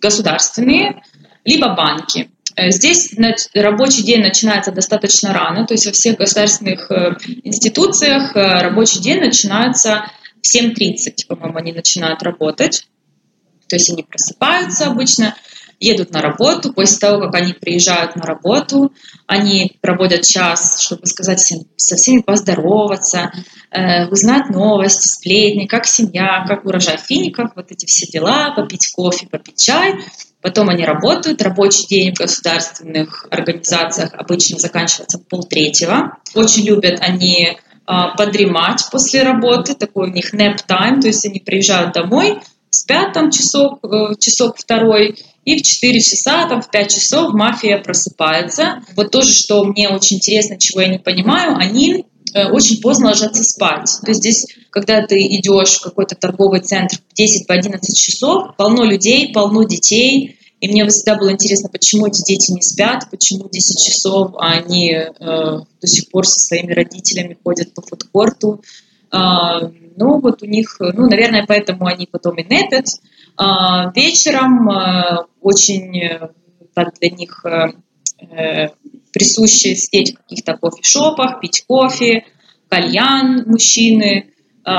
[0.00, 1.02] государственные,
[1.44, 2.30] либо банки.
[2.56, 3.14] Э, здесь
[3.54, 9.20] рабочий день начинается достаточно рано, то есть во всех государственных э, институциях э, рабочий день
[9.20, 10.04] начинается
[10.42, 12.88] в 7.30, по-моему, они начинают работать.
[13.68, 15.36] То есть они просыпаются обычно,
[15.80, 16.72] едут на работу.
[16.72, 18.92] После того, как они приезжают на работу,
[19.26, 23.32] они проводят час, чтобы сказать всем, со всеми поздороваться,
[23.70, 29.26] э, узнать новости, сплетни, как семья, как урожай фиников, вот эти все дела, попить кофе,
[29.26, 29.94] попить чай.
[30.42, 31.42] Потом они работают.
[31.42, 36.18] Рабочий день в государственных организациях обычно заканчивается полтретьего.
[36.34, 37.58] Очень любят они
[38.16, 42.38] подремать после работы, такой у них nap time, то есть они приезжают домой,
[42.70, 47.78] спят там часок, э, часок второй, и в 4 часа, там, в 5 часов мафия
[47.78, 48.82] просыпается.
[48.94, 53.42] Вот тоже, что мне очень интересно, чего я не понимаю, они э, очень поздно ложатся
[53.42, 53.90] спать.
[54.02, 59.32] То есть здесь, когда ты идешь в какой-то торговый центр в 10-11 часов, полно людей,
[59.32, 64.32] полно детей, и мне всегда было интересно, почему эти дети не спят, почему 10 часов,
[64.36, 68.62] а они э, до сих пор со своими родителями ходят по фудкорту.
[69.10, 72.86] Э, ну, вот у них, ну, наверное, поэтому они потом и непят.
[73.40, 76.28] Э, вечером э, очень э,
[76.74, 77.72] так для них э,
[78.30, 78.68] э,
[79.12, 82.26] присуще сидеть в каких-то кофешопах, пить кофе,
[82.68, 84.34] кальян мужчины,
[84.66, 84.70] э,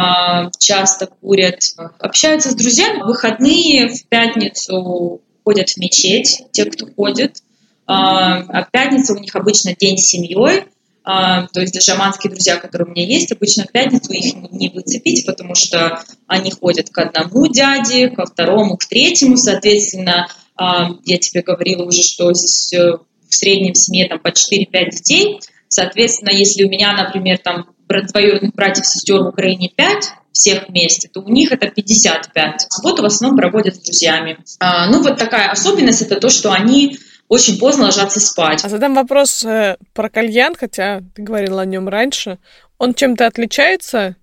[0.59, 1.59] часто курят,
[1.97, 3.01] общаются с друзьями.
[3.01, 5.21] В выходные в пятницу
[5.51, 7.43] ходят в мечеть, те, кто ходит.
[7.85, 10.65] А, а пятница у них обычно день с семьей,
[11.03, 14.69] а, то есть даже аманские друзья, которые у меня есть, обычно в пятницу их не
[14.69, 21.17] выцепить, потому что они ходят к одному дяде, ко второму, к третьему, соответственно, а, я
[21.17, 26.63] тебе говорила уже, что здесь в среднем в семье там по 4-5 детей, соответственно, если
[26.63, 31.51] у меня, например, там двоюродных братьев, сестер в Украине 5, всех вместе, то у них
[31.51, 32.67] это 55.
[32.69, 34.37] Субботу в основном проводят с друзьями.
[34.59, 38.63] А, ну, вот такая особенность это то, что они очень поздно ложатся спать.
[38.63, 42.39] А задам вопрос э, про кальян, хотя ты говорила о нем раньше.
[42.77, 44.15] Он чем-то отличается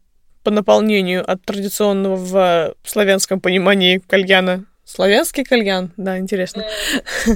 [0.43, 4.65] по наполнению от традиционного в славянском понимании кальяна?
[4.89, 6.65] Славянский кальян, да, интересно.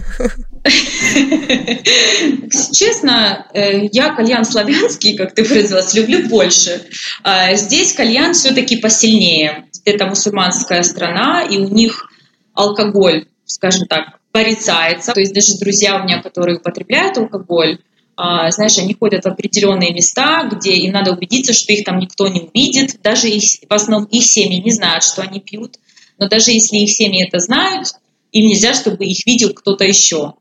[2.72, 6.86] Честно, э, я кальян славянский, как ты выразилась, люблю больше.
[7.22, 9.66] А здесь кальян все-таки посильнее.
[9.84, 12.08] Это мусульманская страна, и у них
[12.54, 15.12] алкоголь, скажем так, порицается.
[15.12, 17.80] То есть даже друзья у меня, которые употребляют алкоголь,
[18.16, 22.28] а, знаешь, они ходят в определенные места, где им надо убедиться, что их там никто
[22.28, 23.02] не увидит.
[23.02, 25.76] Даже их, в основном их семьи не знают, что они пьют.
[26.22, 27.88] Но даже если их семьи это знают,
[28.30, 30.34] им нельзя, чтобы их видел кто-то еще.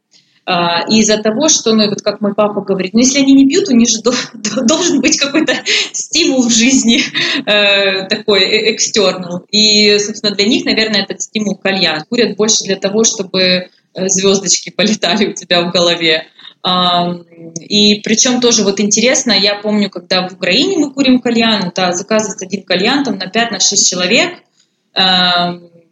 [0.45, 3.67] А, из-за того, что, ну, вот как мой папа говорит, ну, если они не пьют,
[3.69, 3.97] у них же
[4.67, 5.55] должен быть какой-то
[5.91, 7.01] стимул в жизни
[7.47, 9.43] э, такой э, экстернал.
[9.49, 12.05] И, собственно, для них, наверное, этот стимул кальян.
[12.07, 13.69] Курят больше для того, чтобы э,
[14.07, 16.27] звездочки полетали у тебя в голове.
[17.59, 22.43] И причем тоже вот интересно, я помню, когда в Украине мы курим кальян, да, заказывать
[22.43, 24.43] один кальян там на 5-6 на человек,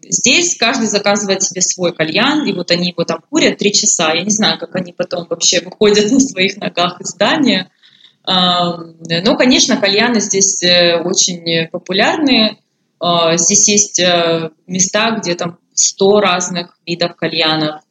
[0.10, 4.14] Здесь каждый заказывает себе свой кальян, и вот они его там курят три часа.
[4.14, 7.70] Я не знаю, как они потом вообще выходят на своих ногах из здания.
[8.26, 12.58] Но, конечно, кальяны здесь э, очень популярные.
[13.00, 17.82] А, здесь есть э, места, где там 100 разных видов кальянов.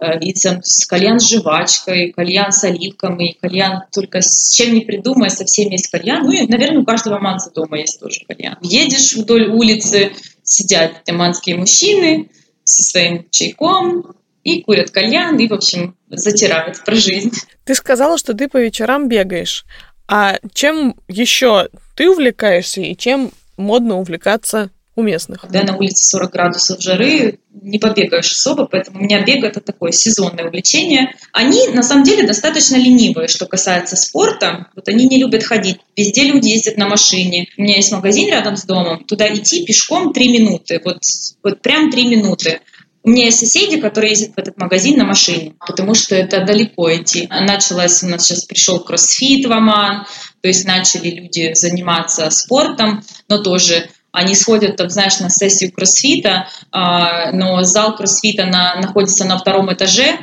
[0.00, 5.30] Э, и там кальян с жвачкой, кальян с оливками, кальян только с чем не придумай,
[5.30, 6.24] со всеми есть кальян.
[6.24, 8.58] Ну и, наверное, у каждого манца дома есть тоже кальян.
[8.60, 10.12] Едешь вдоль улицы,
[10.48, 12.30] сидят таманские мужчины
[12.64, 17.32] со своим чайком и курят кальян, и, в общем, затирают про жизнь.
[17.64, 19.64] Ты сказала, что ты по вечерам бегаешь.
[20.06, 25.42] А чем еще ты увлекаешься и чем модно увлекаться у местных.
[25.42, 29.92] Когда на улице 40 градусов жары, не побегаешь особо, поэтому у меня бег это такое
[29.92, 31.14] сезонное увлечение.
[31.32, 34.66] Они на самом деле достаточно ленивые, что касается спорта.
[34.74, 35.78] Вот они не любят ходить.
[35.96, 37.46] Везде люди ездят на машине.
[37.56, 39.04] У меня есть магазин рядом с домом.
[39.04, 40.80] Туда идти пешком 3 минуты.
[40.84, 40.98] Вот,
[41.44, 42.60] вот прям 3 минуты.
[43.04, 46.92] У меня есть соседи, которые ездят в этот магазин на машине, потому что это далеко
[46.94, 47.28] идти.
[47.30, 50.06] Началось, у нас сейчас пришел кроссфит в Оман,
[50.42, 56.48] то есть начали люди заниматься спортом, но тоже они сходят, там, знаешь, на сессию кроссфита,
[56.72, 60.18] а, но зал кроссфита на, находится на втором этаже,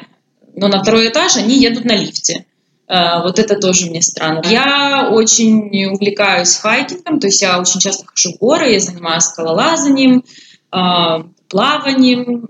[0.56, 2.46] но на второй этаж они едут на лифте.
[2.88, 4.42] А, вот это тоже мне странно.
[4.46, 10.24] Я очень увлекаюсь хайкингом, то есть я очень часто хожу в горы, я занимаюсь скалолазанием,
[10.72, 12.48] а, плаванием,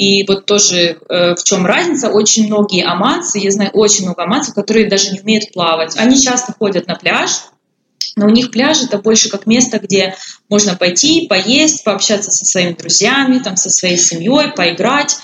[0.00, 4.54] и вот тоже э, в чем разница, очень многие аманцы, я знаю очень много аманцев,
[4.54, 5.94] которые даже не умеют плавать.
[5.98, 7.32] Они часто ходят на пляж,
[8.16, 10.14] но у них пляж это больше как место, где
[10.48, 15.16] можно пойти, поесть, пообщаться со своими друзьями, там, со своей семьей, поиграть.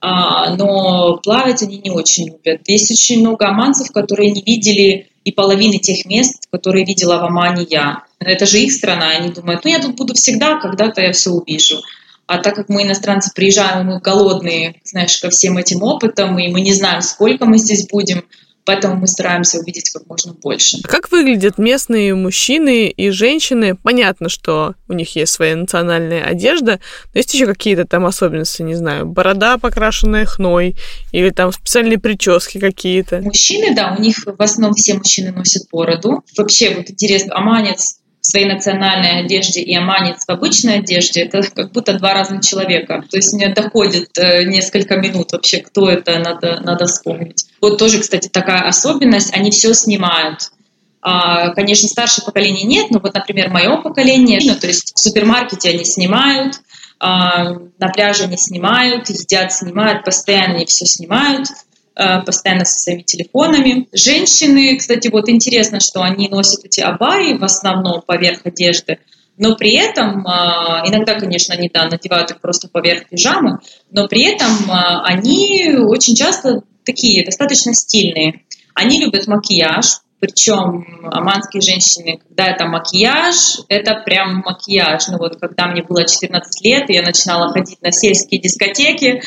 [0.00, 2.62] А, но плавать они не очень любят.
[2.66, 7.64] Есть очень много оманцев, которые не видели и половины тех мест, которые видела в Омане
[7.70, 8.04] я.
[8.18, 11.80] Это же их страна, они думают, ну я тут буду всегда, когда-то я все увижу.
[12.26, 16.60] А так как мы иностранцы приезжаем, мы голодные, знаешь, ко всем этим опытам, и мы
[16.60, 18.24] не знаем, сколько мы здесь будем,
[18.64, 20.80] Поэтому мы стараемся увидеть как можно больше.
[20.82, 23.74] Как выглядят местные мужчины и женщины?
[23.74, 26.80] Понятно, что у них есть своя национальная одежда,
[27.12, 30.76] но есть еще какие-то там особенности, не знаю, борода, покрашенная хной,
[31.10, 33.20] или там специальные прически какие-то.
[33.20, 36.22] Мужчины, да, у них в основном все мужчины носят бороду.
[36.36, 41.72] Вообще, вот интересно, аманец в своей национальной одежде и аманец в обычной одежде, это как
[41.72, 43.04] будто два разных человека.
[43.10, 47.46] То есть мне доходит э, несколько минут вообще, кто это, надо, надо вспомнить.
[47.60, 50.52] Вот тоже, кстати, такая особенность, они все снимают.
[51.00, 55.70] А, конечно, старшее поколение нет, но вот, например, мое поколение, ну, то есть в супермаркете
[55.70, 56.60] они снимают,
[57.00, 61.48] а, на пляже они снимают, едят, снимают, постоянно они все снимают.
[61.94, 63.86] Э, постоянно со своими телефонами.
[63.92, 68.98] Женщины, кстати, вот интересно, что они носят эти абайи в основном поверх одежды,
[69.36, 73.58] но при этом, э, иногда, конечно, они да, надевают их просто поверх пижамы,
[73.90, 78.40] но при этом э, они очень часто такие, достаточно стильные.
[78.74, 79.84] Они любят макияж,
[80.22, 85.08] причем аманские женщины, когда это макияж, это прям макияж.
[85.08, 89.20] Ну вот, когда мне было 14 лет, я начинала ходить на сельские дискотеки,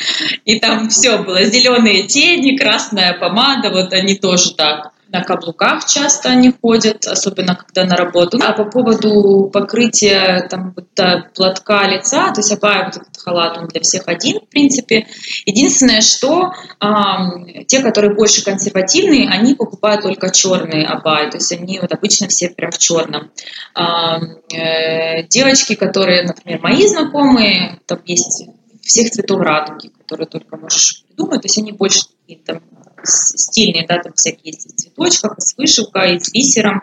[0.46, 6.28] и там все было зеленые тени, красная помада, вот они тоже так на каблуках часто
[6.30, 8.38] они ходят, особенно когда на работу.
[8.42, 10.88] А по поводу покрытия там, вот,
[11.34, 15.06] платка лица, то есть абая, вот этот халат, он для всех один, в принципе.
[15.46, 21.78] Единственное, что э, те, которые больше консервативные, они покупают только черные абай, то есть они
[21.80, 23.30] вот обычно все прям в черном.
[23.74, 24.18] Э,
[24.54, 28.48] э, девочки, которые, например, мои знакомые, там есть
[28.82, 32.02] всех цветов радуги, которые только можешь придумать, то есть они больше
[32.44, 32.60] там,
[33.08, 36.82] стильные, да, там всякие есть в цветочках, с вышивкой, с бисером,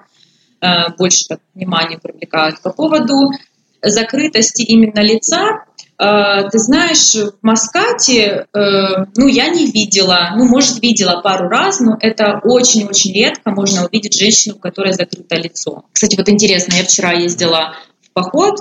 [0.61, 2.61] э, больше так внимания привлекают.
[2.61, 3.31] По поводу
[3.81, 5.65] закрытости именно лица,
[5.99, 11.79] э, ты знаешь, в Маскате, э, ну, я не видела, ну, может, видела пару раз,
[11.79, 15.85] но это очень-очень редко можно увидеть женщину, у которой закрыто лицо.
[15.91, 18.59] Кстати, вот интересно, я вчера ездила в поход,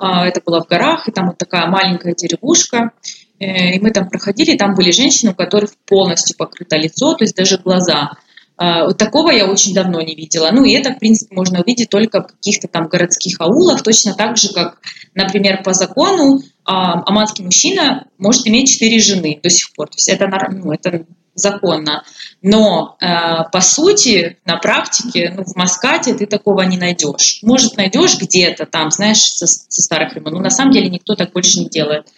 [0.00, 2.92] это было в горах, и там вот такая маленькая деревушка,
[3.38, 7.58] и мы там проходили, там были женщины, у которых полностью покрыто лицо, то есть даже
[7.58, 8.12] глаза.
[8.56, 10.50] А, вот такого я очень давно не видела.
[10.52, 14.36] Ну и это, в принципе, можно увидеть только в каких-то там городских аулах, точно так
[14.36, 14.78] же, как,
[15.14, 19.88] например, по закону а, аманский мужчина может иметь четыре жены до сих пор.
[19.88, 21.06] То есть это, ну, это
[21.38, 22.02] законно.
[22.42, 23.06] Но э,
[23.52, 27.38] по сути, на практике, ну, в Маскате ты такого не найдешь.
[27.42, 31.32] Может, найдешь где-то там, знаешь, со, со старых времен, но на самом деле никто так
[31.32, 32.08] больше не делает.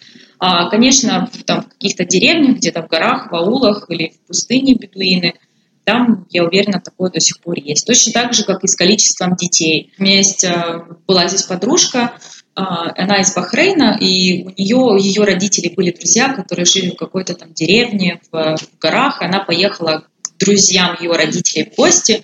[0.43, 4.73] А, конечно, в, там, в каких-то деревнях, где-то в горах, в аулах или в пустыне
[4.73, 5.35] бедуины,
[5.83, 7.85] там, я уверена, такое до сих пор есть.
[7.85, 9.93] Точно так же, как и с количеством детей.
[9.99, 12.17] У меня есть, э, была здесь подружка,
[12.55, 17.35] а, она из Бахрейна, и у нее, ее родители были друзья, которые жили в какой-то
[17.35, 19.21] там деревне в, в горах.
[19.21, 22.23] Она поехала к друзьям ее родителей в гости.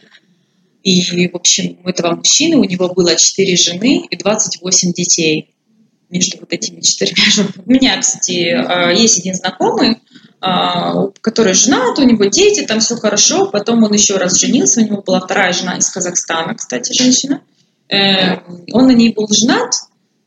[0.82, 5.54] И, в общем, у этого мужчины, у него было 4 жены и 28 детей
[6.10, 7.54] между вот этими четырьмя женами.
[7.66, 9.98] У меня, кстати, а, есть один знакомый,
[10.40, 13.48] а, который женат, у него дети, там все хорошо.
[13.48, 17.42] Потом он еще раз женился, у него была вторая жена из Казахстана, кстати, женщина.
[17.90, 18.44] Эм,
[18.74, 19.74] он на ней был женат,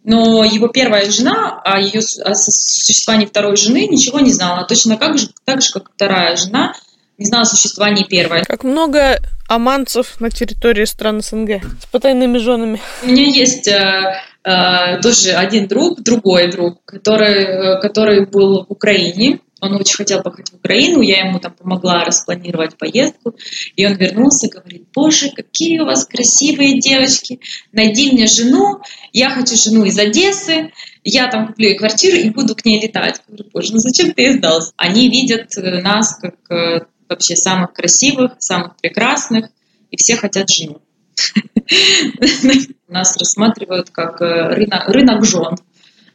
[0.03, 4.67] но его первая жена о ее о существовании второй жены ничего не знала.
[4.67, 6.75] Точно так же, так же, как вторая жена
[7.19, 8.45] не знала о существовании первой.
[8.45, 12.81] Как много аманцев на территории стран СНГ с потайными женами.
[13.03, 13.69] У меня есть
[14.45, 19.41] э, тоже один друг, другой друг, который, э, который был в Украине.
[19.61, 23.35] Он очень хотел поехать в Украину, я ему там помогла распланировать поездку,
[23.77, 28.81] и он вернулся и говорит, боже, какие у вас красивые девочки, найди мне жену,
[29.13, 30.73] я хочу жену из Одессы,
[31.05, 33.21] я там куплю ей квартиру и буду к ней летать.
[33.29, 34.73] Я говорю, боже, ну зачем ты сдался?
[34.79, 39.51] Они видят э, нас как вообще самых красивых, самых прекрасных,
[39.91, 40.81] и все хотят жену.
[42.89, 45.57] Нас рассматривают как э, рынок, рынок жен.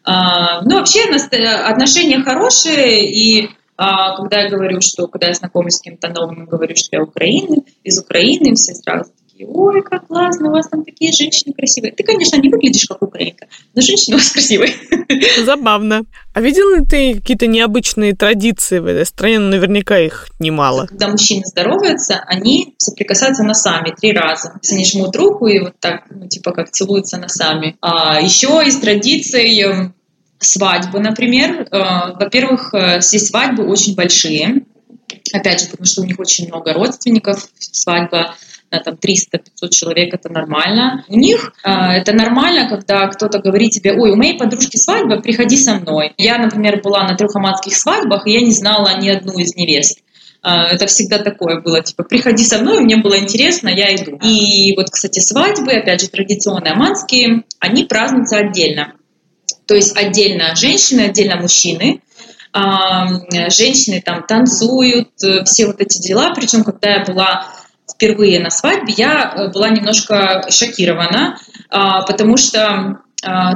[0.03, 5.81] А, ну, вообще отношения хорошие, и а, когда я говорю, что когда я знакомлюсь с
[5.81, 10.51] кем-то новым, говорю, что я Украины, из Украины, все сразу такие, ой, как классно, у
[10.51, 11.91] вас там такие женщины красивые.
[11.91, 14.73] Ты, конечно, не выглядишь как украинка, но женщины у вас красивые.
[15.45, 16.05] Забавно.
[16.33, 19.39] А видел ли ты какие-то необычные традиции в этой стране?
[19.39, 20.87] Ну, наверняка их немало.
[20.87, 24.59] Когда мужчины здороваются, они соприкасаются носами три раза.
[24.71, 27.75] Они жмут руку и вот так, ну, типа как целуются носами.
[27.81, 29.95] А еще из традиций эм,
[30.39, 31.67] свадьбы, например.
[31.71, 34.65] Э, во-первых, э, все свадьбы очень большие.
[35.33, 37.47] Опять же, потому что у них очень много родственников.
[37.59, 38.35] Свадьба
[38.75, 41.03] на там 300-500 человек это нормально.
[41.07, 45.57] У них э, это нормально, когда кто-то говорит тебе, ой, у моей подружки свадьба, приходи
[45.57, 46.13] со мной.
[46.17, 49.99] Я, например, была на трех аматских свадьбах, и я не знала ни одну из невест.
[50.41, 54.19] А, это всегда такое было, типа, приходи со мной, мне было интересно, я иду.
[54.21, 58.93] И вот, кстати, свадьбы, опять же, традиционные аманские, они празднуются отдельно.
[59.65, 62.01] То есть отдельно женщины, отдельно мужчины.
[62.53, 63.07] А,
[63.49, 66.33] женщины там танцуют, э, все вот эти дела.
[66.35, 67.47] Причем, когда я была
[67.91, 71.37] впервые на свадьбе, я э, была немножко шокирована,
[71.69, 72.99] а, потому что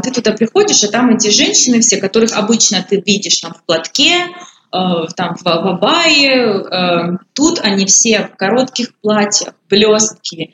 [0.01, 4.25] ты туда приходишь, а там эти женщины все, которых обычно ты видишь там в платке,
[4.71, 10.53] Э, там в, в Абае, э, тут они все в коротких платьях, блестки,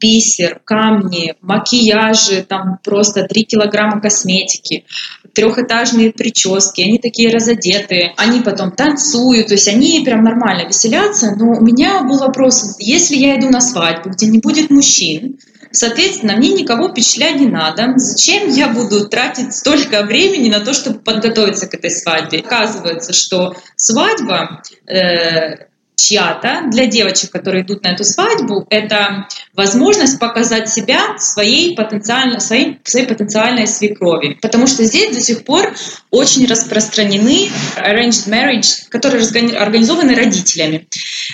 [0.00, 4.84] бисер, камни, макияжи, там просто 3 килограмма косметики,
[5.32, 11.52] трехэтажные прически, они такие разодетые, они потом танцуют, то есть они прям нормально веселятся, но
[11.52, 15.38] у меня был вопрос, если я иду на свадьбу, где не будет мужчин,
[15.74, 17.94] Соответственно, мне никого впечатлять не надо.
[17.96, 22.38] Зачем я буду тратить столько времени на то, чтобы подготовиться к этой свадьбе?
[22.38, 25.66] Оказывается, что свадьба э,
[25.96, 32.80] чья-то, для девочек, которые идут на эту свадьбу, это возможность показать себя своей потенциальной, своей,
[32.84, 34.38] своей потенциальной свекрови.
[34.42, 35.74] Потому что здесь до сих пор
[36.10, 39.24] очень распространены arranged marriage, которые
[39.56, 40.88] организованы родителями.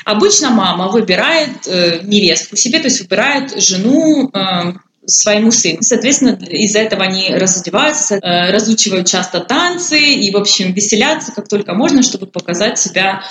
[0.04, 4.72] Обычно мама выбирает э, невестку себе, то есть выбирает жену э,
[5.06, 5.78] своему сыну.
[5.80, 11.74] Соответственно, из-за этого они разодеваются, э, разучивают часто танцы и, в общем, веселятся как только
[11.74, 13.22] можно, чтобы показать себя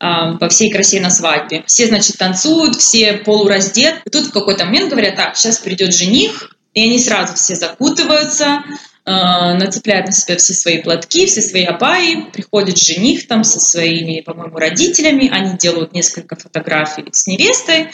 [0.00, 1.62] по всей красе на свадьбе.
[1.66, 4.00] Все, значит, танцуют, все полураздет.
[4.06, 8.62] И тут в какой-то момент говорят, так, сейчас придет жених, и они сразу все закутываются,
[9.04, 14.20] а, нацепляют на себя все свои платки, все свои абаи, приходит жених там со своими,
[14.20, 17.88] по-моему, родителями, они делают несколько фотографий с невестой,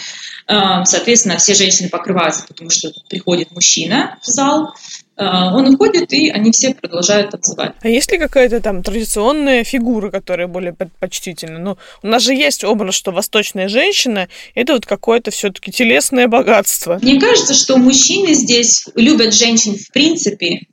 [0.46, 4.74] а, соответственно, все женщины покрываются, потому что приходит мужчина в зал, а,
[5.16, 7.72] он уходит, и они все продолжают танцевать.
[7.80, 11.58] А есть ли какая-то там традиционная фигура, которая более предпочтительна?
[11.58, 16.98] Ну, у нас же есть образ, что восточная женщина– это вот какое-то все-таки телесное богатство.
[17.00, 20.66] Мне кажется, что мужчины здесь любят женщин в принципе,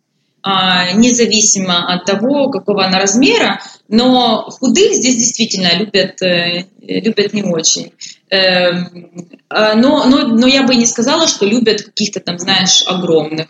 [0.46, 7.44] а, независимо от того, какого она размера, но худых здесь действительно любят, э, любят не
[7.44, 7.94] очень.
[8.30, 9.10] Эм,
[9.50, 13.48] а, но, но, но я бы не сказала, что любят каких-то там, знаешь, огромных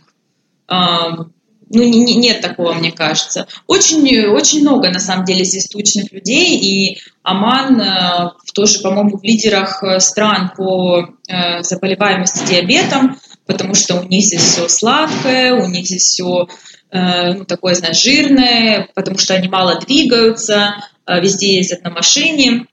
[1.74, 3.48] ну, не, нет такого, мне кажется.
[3.68, 9.24] Очень, очень много, на самом деле, здесь тучных людей, и Оман э, тоже, по-моему, в
[9.24, 15.68] лидерах э, стран по э, заболеваемости диабетом, потому что у них здесь все сладкое, у
[15.68, 16.48] них здесь все
[16.96, 20.76] ну, такое, знаешь, жирное, потому что они мало двигаются,
[21.08, 22.68] везде ездят на машине.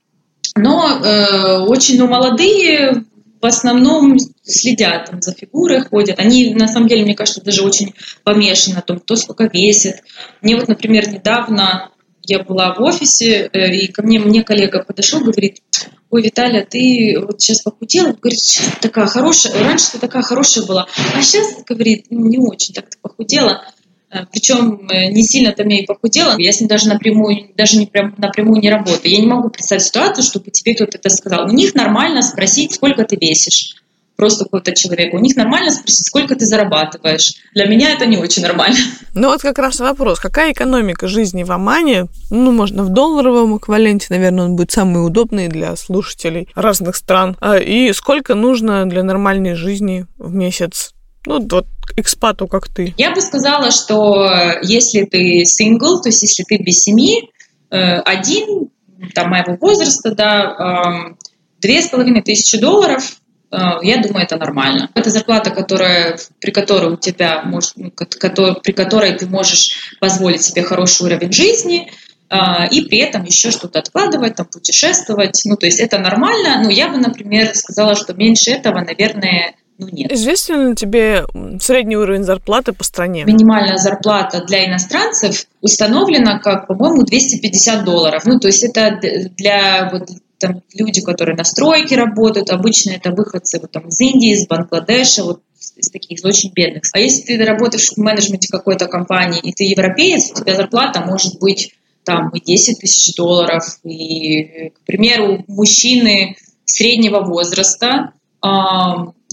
[0.56, 3.04] Но э, очень ну, молодые
[3.40, 6.18] в основном следят там, за фигурой, ходят.
[6.18, 10.02] Они, на самом деле, мне кажется, даже очень помешаны на том, кто сколько весит.
[10.42, 11.90] Мне вот, например, недавно
[12.22, 15.62] я была в офисе, э, и ко мне, мне коллега подошел, говорит,
[16.10, 20.86] ой, Виталия, ты вот сейчас похудела, говорит, сейчас такая хорошая, раньше ты такая хорошая была,
[21.14, 23.64] а сейчас, говорит, не очень так ты похудела.
[24.10, 27.78] Э, Причем э, не сильно там я и похудела, я с ним даже напрямую, даже
[27.78, 29.12] не прям напрямую не работаю.
[29.12, 31.46] Я не могу представить ситуацию, чтобы тебе кто-то это сказал.
[31.46, 33.76] У них нормально спросить, сколько ты весишь
[34.20, 35.16] просто какого-то человека.
[35.16, 37.36] У них нормально спросить, сколько ты зарабатываешь.
[37.54, 38.76] Для меня это не очень нормально.
[39.14, 42.06] Ну вот как раз вопрос, какая экономика жизни в Омане?
[42.30, 47.36] Ну, можно в долларовом эквиваленте, наверное, он будет самый удобный для слушателей разных стран.
[47.40, 50.92] А, и сколько нужно для нормальной жизни в месяц?
[51.26, 51.66] Ну, вот
[51.96, 52.94] экспату, как ты?
[52.96, 57.30] Я бы сказала, что если ты сингл, то есть если ты без семьи,
[57.70, 58.70] э, один,
[59.14, 61.14] там, моего возраста, да,
[61.60, 63.16] две с половиной тысячи долларов,
[63.50, 64.90] э, я думаю, это нормально.
[64.94, 70.62] Это зарплата, которая, при которой у тебя может, ну, при которой ты можешь позволить себе
[70.62, 71.90] хороший уровень жизни,
[72.30, 72.36] э,
[72.70, 75.40] и при этом еще что-то откладывать, там, путешествовать.
[75.44, 76.62] Ну, то есть это нормально.
[76.62, 80.12] Но я бы, например, сказала, что меньше этого, наверное, ну нет.
[80.12, 81.24] Известен ли тебе
[81.60, 83.24] средний уровень зарплаты по стране?
[83.24, 88.24] Минимальная зарплата для иностранцев установлена как, по-моему, 250 долларов.
[88.26, 89.00] Ну, то есть это
[89.36, 94.32] для вот, там, люди, которые на стройке работают, обычно это выходцы вот, там, из Индии,
[94.32, 95.40] из Бангладеша, вот
[95.76, 96.82] из таких из очень бедных.
[96.92, 101.38] А если ты работаешь в менеджменте какой-то компании, и ты европеец, у тебя зарплата может
[101.40, 101.74] быть
[102.04, 108.12] там и 10 тысяч долларов, и, к примеру, мужчины среднего возраста,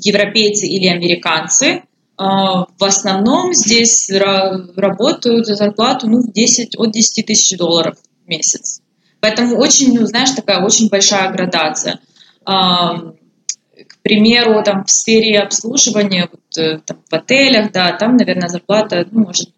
[0.02, 1.84] европейцы или американцы,
[2.18, 8.82] а, в основном здесь работают за зарплату ну, 10, от 10 тысяч долларов в месяц.
[9.20, 12.00] Поэтому очень, ну, знаешь, такая очень большая градация.
[12.46, 19.06] К примеру, там в сфере обслуживания, вот, э, там, в отелях, да, там, наверное, зарплата,
[19.12, 19.50] ну, может,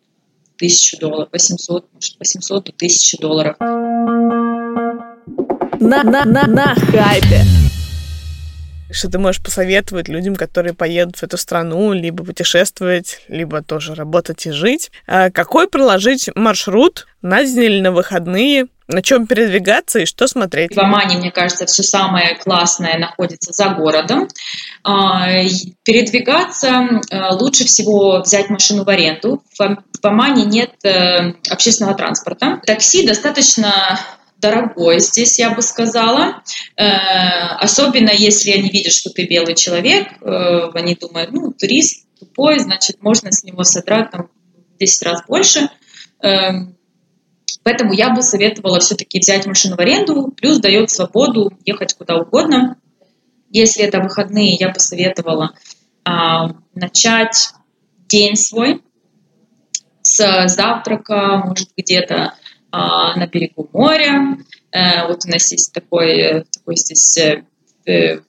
[0.57, 3.55] тысячу долларов, 800, может, 800 до 1000 долларов.
[5.79, 7.43] на, на, на, на хайпе.
[8.91, 14.45] Что ты можешь посоветовать людям, которые поедут в эту страну, либо путешествовать, либо тоже работать
[14.45, 14.91] и жить?
[15.07, 20.75] А какой проложить маршрут на день или на выходные, на чем передвигаться и что смотреть?
[20.75, 24.27] В Омане, мне кажется, все самое классное находится за городом.
[24.83, 25.27] А,
[25.83, 29.43] передвигаться э, лучше всего взять машину в аренду.
[29.57, 32.59] В Омане нет э, общественного транспорта.
[32.65, 33.99] Такси достаточно
[34.39, 36.43] дорогой здесь, я бы сказала.
[36.75, 36.85] Э,
[37.59, 43.31] особенно если они видят, что ты белый человек, они думают, ну, турист тупой, значит, можно
[43.31, 44.29] с него содрать там,
[44.75, 45.69] в 10 раз больше.
[46.21, 46.77] Эм,
[47.63, 52.77] Поэтому я бы советовала все-таки взять машину в аренду, плюс дает свободу ехать куда угодно.
[53.49, 55.53] Если это выходные, я бы советовала
[56.03, 57.51] а, начать
[58.07, 58.81] день свой
[60.01, 62.33] с завтрака, может где-то
[62.71, 64.37] а, на берегу моря.
[64.71, 67.43] А, вот у нас есть такой, такой здесь э,
[67.85, 68.19] э,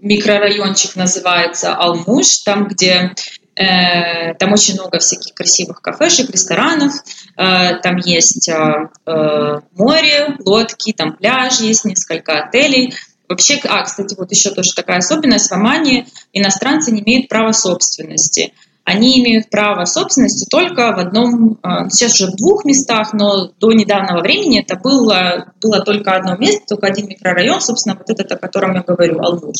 [0.00, 3.14] микрорайончик называется Алмуш, там, где
[3.56, 6.92] Э, там очень много всяких красивых кафешек, ресторанов.
[7.36, 12.94] Э, там есть э, море, лодки, там пляж есть, несколько отелей.
[13.28, 15.48] Вообще, а, кстати, вот еще тоже такая особенность.
[15.48, 18.52] В Омане иностранцы не имеют права собственности.
[18.86, 21.58] Они имеют право собственности только в одном,
[21.90, 26.66] сейчас уже в двух местах, но до недавнего времени это было, было только одно место,
[26.68, 29.56] только один микрорайон, собственно, вот этот, о котором я говорю, Алмуш.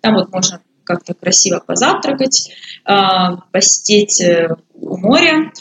[0.00, 2.50] Там вот можно как-то красиво позавтракать,
[2.86, 5.52] а, посидеть э, у моря.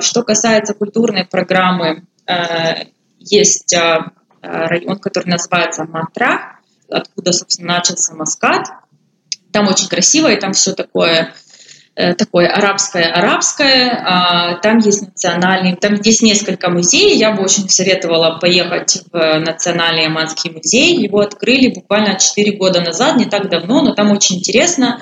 [0.00, 2.04] Что касается культурной программы,
[3.18, 3.76] есть
[4.40, 8.68] район, который называется Матра, откуда, собственно, начался Маскат.
[9.50, 11.47] Там очень красиво, и там все такое Э,
[12.16, 13.90] такое арабское-арабское.
[13.90, 17.18] А, там есть национальный, там есть несколько музеев.
[17.18, 20.96] Я бы очень советовала поехать в Национальный Оманский музей.
[20.96, 25.00] Его открыли буквально 4 года назад, не так давно, но там очень интересно.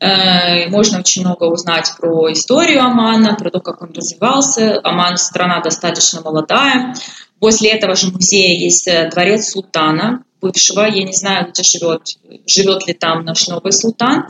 [0.00, 4.80] Э, можно очень много узнать про историю Омана, про то, как он развивался.
[4.82, 6.94] Оман страна достаточно молодая.
[7.40, 10.82] После этого же музея есть э, дворец султана бывшего.
[10.82, 14.28] Я не знаю, где живет, живет ли там наш новый султан.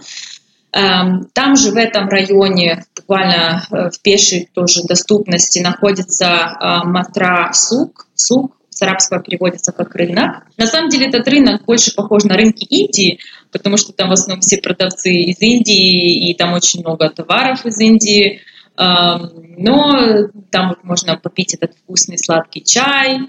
[0.73, 7.51] Эм, там же в этом районе, буквально э, в пешей тоже доступности, находится э, Матра
[7.55, 8.07] Сук.
[8.15, 10.45] Сук с арабского переводится как рынок.
[10.57, 13.19] На самом деле этот рынок больше похож на рынки Индии,
[13.51, 17.81] потому что там в основном все продавцы из Индии, и там очень много товаров из
[17.81, 18.43] Индии.
[18.77, 23.21] Эм, но там вот можно попить этот вкусный сладкий чай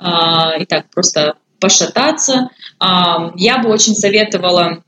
[0.00, 0.04] э,
[0.60, 2.50] и так просто пошататься.
[2.80, 4.82] Эм, я бы очень советовала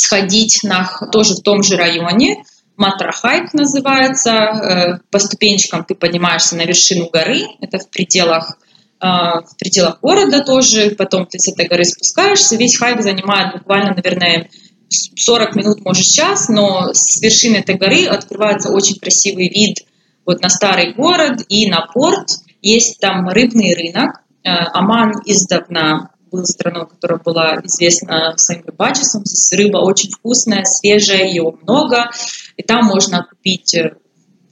[0.00, 2.44] сходить на, тоже в том же районе,
[2.80, 4.30] Матрахайк называется.
[4.30, 8.56] Э, по ступенчикам ты поднимаешься на вершину горы, это в пределах,
[9.02, 12.56] э, в пределах города тоже, потом ты с этой горы спускаешься.
[12.56, 14.48] Весь хайк занимает буквально, наверное,
[14.88, 19.84] 40 минут, может, час, но с вершины этой горы открывается очень красивый вид
[20.24, 22.28] вот на старый город и на порт.
[22.62, 24.22] Есть там рыбный рынок.
[24.42, 29.22] Э, Оман издавна был страной, которая была известна своим рыбачеством.
[29.24, 32.10] Здесь рыба очень вкусная, свежая, ее много.
[32.56, 33.94] И там можно купить э,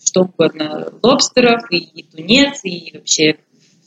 [0.04, 3.38] что угодно, лобстеров, и тунец, и вообще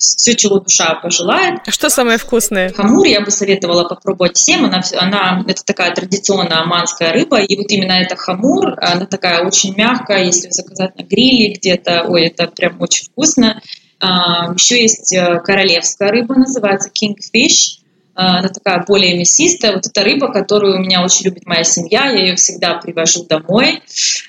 [0.02, 1.60] все, чего душа пожелает.
[1.68, 2.74] А что самое вкусное?
[2.74, 4.66] Хамур я бы советовала попробовать всем.
[4.66, 7.39] Она, она, это такая традиционная оманская рыба.
[7.39, 12.06] И вот именно эта хамур, она такая очень мягкая, если заказать на гриле где-то.
[12.08, 13.62] Ой, это прям очень вкусно.
[14.00, 17.81] А, еще есть э, королевская рыба, называется kingfish.
[18.22, 19.74] А, она такая более мясистая.
[19.74, 23.82] Вот эта рыба, которую у меня очень любит моя семья, я ее всегда привожу домой,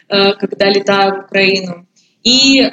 [0.09, 1.87] э, когда летаю в Украину.
[2.23, 2.71] И э,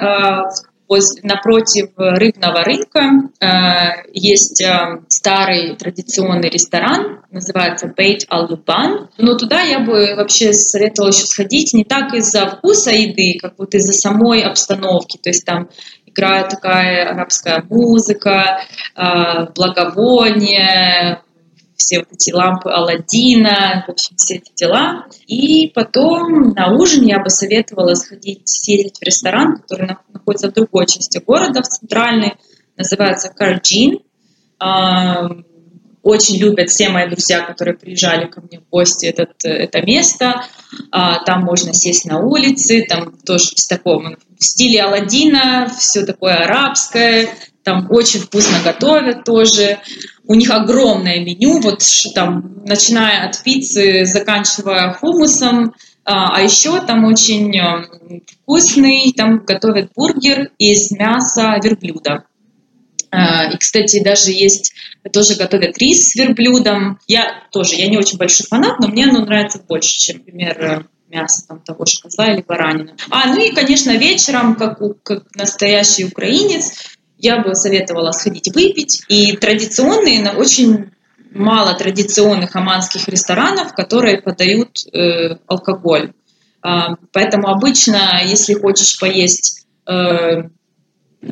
[1.22, 3.46] напротив рыбного рынка э,
[4.14, 4.64] есть
[5.08, 9.10] старый традиционный ресторан, называется Бейт Алубан.
[9.18, 13.74] Но туда я бы вообще советовала еще сходить не так из-за вкуса еды, как вот
[13.74, 15.18] из-за самой обстановки.
[15.18, 15.68] То есть там
[16.20, 18.60] играет такая арабская музыка,
[18.94, 21.22] а, благовония,
[21.76, 25.06] все вот эти лампы Алладина, в общем, все эти дела.
[25.26, 30.86] И потом на ужин я бы советовала сходить, съездить в ресторан, который находится в другой
[30.86, 32.34] части города, в центральной,
[32.76, 34.00] называется Карджин.
[36.02, 40.44] Очень любят все мои друзья, которые приезжали ко мне в гости, этот, это место.
[40.90, 46.36] А, там можно сесть на улице, там тоже в таком в стиле Алладина, все такое
[46.36, 47.28] арабское,
[47.62, 49.80] там очень вкусно готовят тоже.
[50.26, 51.82] У них огромное меню, вот
[52.14, 55.74] там, начиная от пиццы, заканчивая хумусом,
[56.04, 62.24] а, а еще там очень э, вкусный, там готовят бургер из мяса верблюда.
[63.12, 64.72] И, кстати, даже есть,
[65.12, 66.98] тоже готовят рис с верблюдом.
[67.08, 71.46] Я тоже, я не очень большой фанат, но мне оно нравится больше, чем, например, мясо
[71.46, 72.94] там, того же козла или баранина.
[73.10, 76.72] А, ну и, конечно, вечером, как, как настоящий украинец,
[77.18, 79.02] я бы советовала сходить выпить.
[79.08, 80.90] И традиционные, очень
[81.32, 86.12] мало традиционных оманских ресторанов, которые подают э, алкоголь.
[86.62, 90.44] А, поэтому обычно, если хочешь поесть э,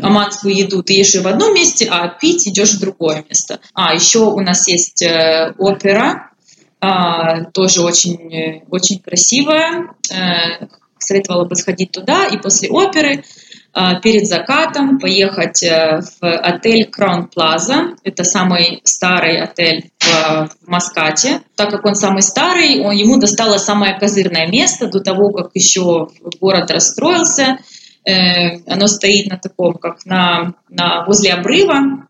[0.03, 3.61] оманскую еду, ты ешь ее в одном месте, а пить идешь в другое место.
[3.75, 6.31] А еще у нас есть э, опера,
[6.81, 9.95] э, тоже очень, очень красивая.
[10.11, 10.67] Э,
[10.99, 13.25] советовала бы сходить туда и после оперы
[13.73, 17.97] а, перед закатом поехать э, в отель Crown Plaza.
[18.03, 21.43] Это самый старый отель в, в Маскате.
[21.55, 26.09] Так как он самый старый, он, ему досталось самое козырное место до того, как еще
[26.41, 27.59] город расстроился.
[28.09, 32.07] Э, оно стоит на таком, как на, на возле обрыва.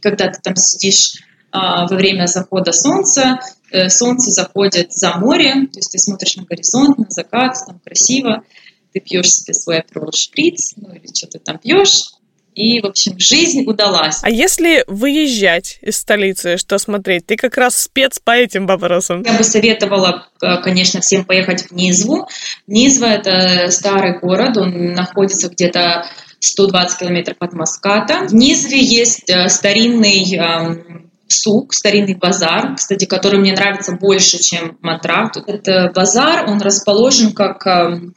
[0.00, 3.40] Когда ты там сидишь э, во время захода солнца,
[3.72, 8.44] э, солнце заходит за море, то есть ты смотришь на горизонт, на закат, там красиво
[8.92, 12.12] ты пьешь себе свой аперол шприц, ну или что ты там пьешь,
[12.54, 14.20] и, в общем, жизнь удалась.
[14.22, 17.26] А если выезжать из столицы, что смотреть?
[17.26, 19.22] Ты как раз спец по этим вопросам.
[19.22, 22.28] Я бы советовала, э, конечно, всем поехать в Низву.
[22.66, 26.06] Низва– это старый город, он находится где-то
[26.40, 28.26] 120 километров от Маската.
[28.28, 34.76] В Низве есть э, старинный эм, сук, старинный базар, кстати, который мне нравится больше, чем
[34.82, 35.30] Матрав.
[35.46, 38.14] Это базар, он расположен как эм,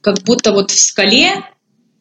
[0.00, 1.42] как будто вот в скале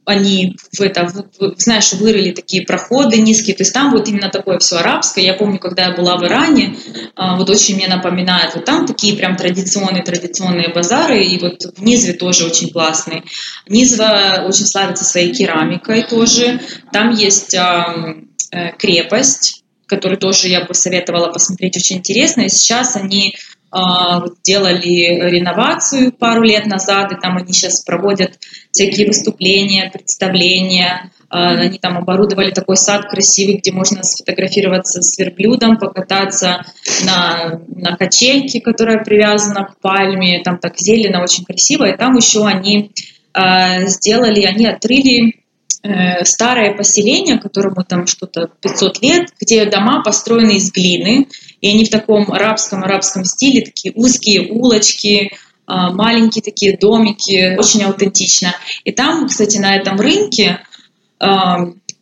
[0.07, 4.29] они в это, в, в, знаешь, вырыли такие проходы низкие, то есть там вот именно
[4.29, 5.25] такое все арабское.
[5.25, 6.77] Я помню, когда я была в Иране,
[7.15, 11.83] а, вот очень мне напоминает, вот там такие прям традиционные традиционные базары, и вот в
[11.83, 13.23] Низве тоже очень классный.
[13.67, 16.61] Низва очень славится своей керамикой тоже.
[16.93, 22.41] Там есть э, крепость, которую тоже я бы советовала посмотреть, очень интересно.
[22.41, 23.35] И сейчас они
[24.43, 28.39] делали реновацию пару лет назад, и там они сейчас проводят
[28.71, 31.11] всякие выступления, представления.
[31.29, 36.65] А, они там оборудовали такой сад красивый, где можно сфотографироваться с верблюдом, покататься
[37.05, 40.41] на, на качельке, которая привязана к пальме.
[40.43, 41.85] Там так зелено, очень красиво.
[41.85, 42.91] И там еще они
[43.33, 45.41] а, сделали, они отрыли
[45.83, 51.27] э, старое поселение, которому там что-то 500 лет, где дома построены из глины,
[51.61, 55.31] и они в таком арабском-арабском стиле, такие узкие улочки,
[55.67, 58.55] а, маленькие такие домики, очень аутентично.
[58.85, 60.61] И там, кстати, на этом рынке
[61.19, 61.57] а,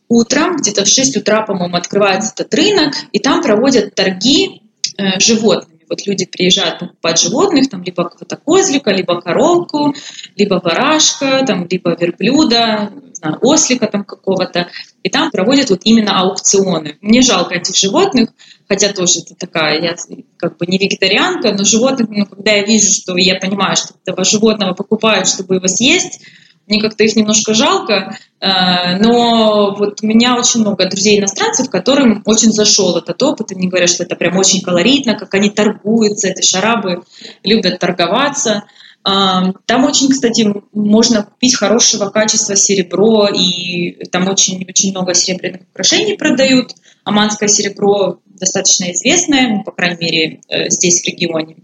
[0.08, 4.62] утром, где-то в 6 утра, по-моему, открывается этот рынок, и там проводят торги
[4.96, 5.75] э, животными.
[5.88, 9.94] Вот люди приезжают покупать животных, там либо какого-то козлика, либо коровку,
[10.36, 14.68] либо барашка, там, либо верблюда, знаю, ослика там какого-то.
[15.02, 16.98] И там проводят вот именно аукционы.
[17.00, 18.30] Мне жалко этих животных,
[18.68, 19.96] хотя тоже это такая, я
[20.36, 24.24] как бы не вегетарианка, но животных, ну, когда я вижу, что я понимаю, что этого
[24.24, 26.20] животного покупают, чтобы его съесть,
[26.66, 32.22] мне как-то их немножко жалко, э, но вот у меня очень много друзей иностранцев, которым
[32.26, 36.42] очень зашел этот опыт, они говорят, что это прям очень колоритно, как они торгуются, эти
[36.42, 37.04] шарабы
[37.44, 38.64] любят торговаться.
[39.06, 46.16] Э, там очень, кстати, можно купить хорошего качества серебро, и там очень-очень много серебряных украшений
[46.16, 46.72] продают.
[47.04, 51.56] Аманское серебро достаточно известное, ну, по крайней мере, э, здесь, в регионе.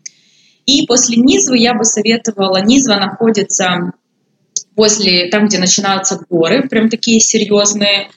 [0.66, 3.92] И после Низвы я бы советовала, Низва находится
[4.76, 8.08] возле, там, где начинаются горы, прям такие серьезные,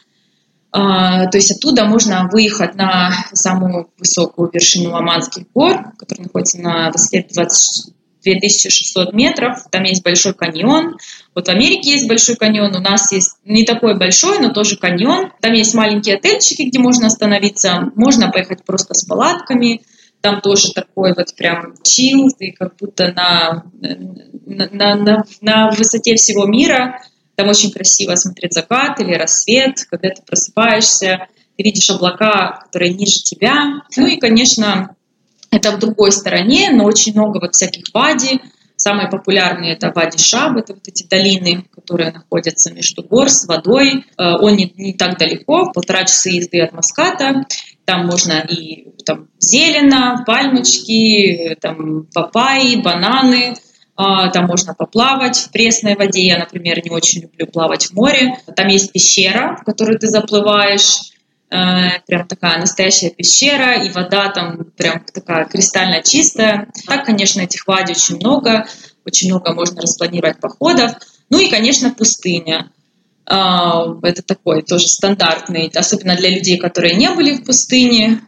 [0.72, 6.92] а, то есть оттуда можно выехать на самую высокую вершину Аманских гор, которая находится на
[6.92, 7.94] высоте 20,
[8.26, 9.60] 2600 метров.
[9.72, 10.98] Там есть большой каньон.
[11.34, 15.32] Вот в Америке есть большой каньон, у нас есть не такой большой, но тоже каньон.
[15.40, 17.92] Там есть маленькие отельчики, где можно остановиться.
[17.96, 19.82] Можно поехать просто с палатками.
[20.26, 23.64] Там тоже такой вот прям чил, ты как будто на,
[24.48, 27.00] на, на, на высоте всего мира.
[27.36, 33.22] Там очень красиво смотреть закат или рассвет, когда ты просыпаешься, ты видишь облака, которые ниже
[33.22, 33.84] тебя.
[33.98, 34.96] Ну и, конечно,
[35.52, 38.42] это в другой стороне, но очень много вот всяких вади.
[38.78, 44.06] Самые популярные это вади Шаб, это вот эти долины, которые находятся между гор с водой.
[44.18, 47.46] Э, он не, не так далеко, полтора часа езды от Маската.
[47.86, 53.56] Там можно и там, зелено, пальмочки, там, папайи, бананы,
[53.96, 56.26] а, там можно поплавать в пресной воде.
[56.26, 58.38] Я, например, не очень люблю плавать в море.
[58.56, 61.12] Там есть пещера, в которую ты заплываешь.
[61.52, 66.70] Э, прям такая настоящая пещера, и вода там прям такая кристально чистая.
[66.88, 68.68] Так, конечно, этих вади очень много,
[69.06, 70.92] очень много можно распланировать походов.
[71.30, 72.72] Ну и, конечно, пустыня.
[73.28, 78.22] Это такой тоже стандартный, особенно для людей, которые не были в пустыне.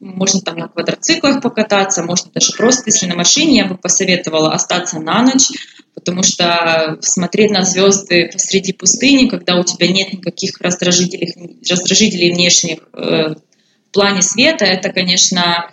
[0.00, 4.98] Можно там на квадроциклах покататься, можно даже просто, если на машине, я бы посоветовала остаться
[4.98, 5.48] на ночь,
[5.94, 12.78] потому что смотреть на звезды посреди пустыни, когда у тебя нет никаких раздражителей, раздражителей внешних
[12.92, 15.70] э, в плане света, это, конечно,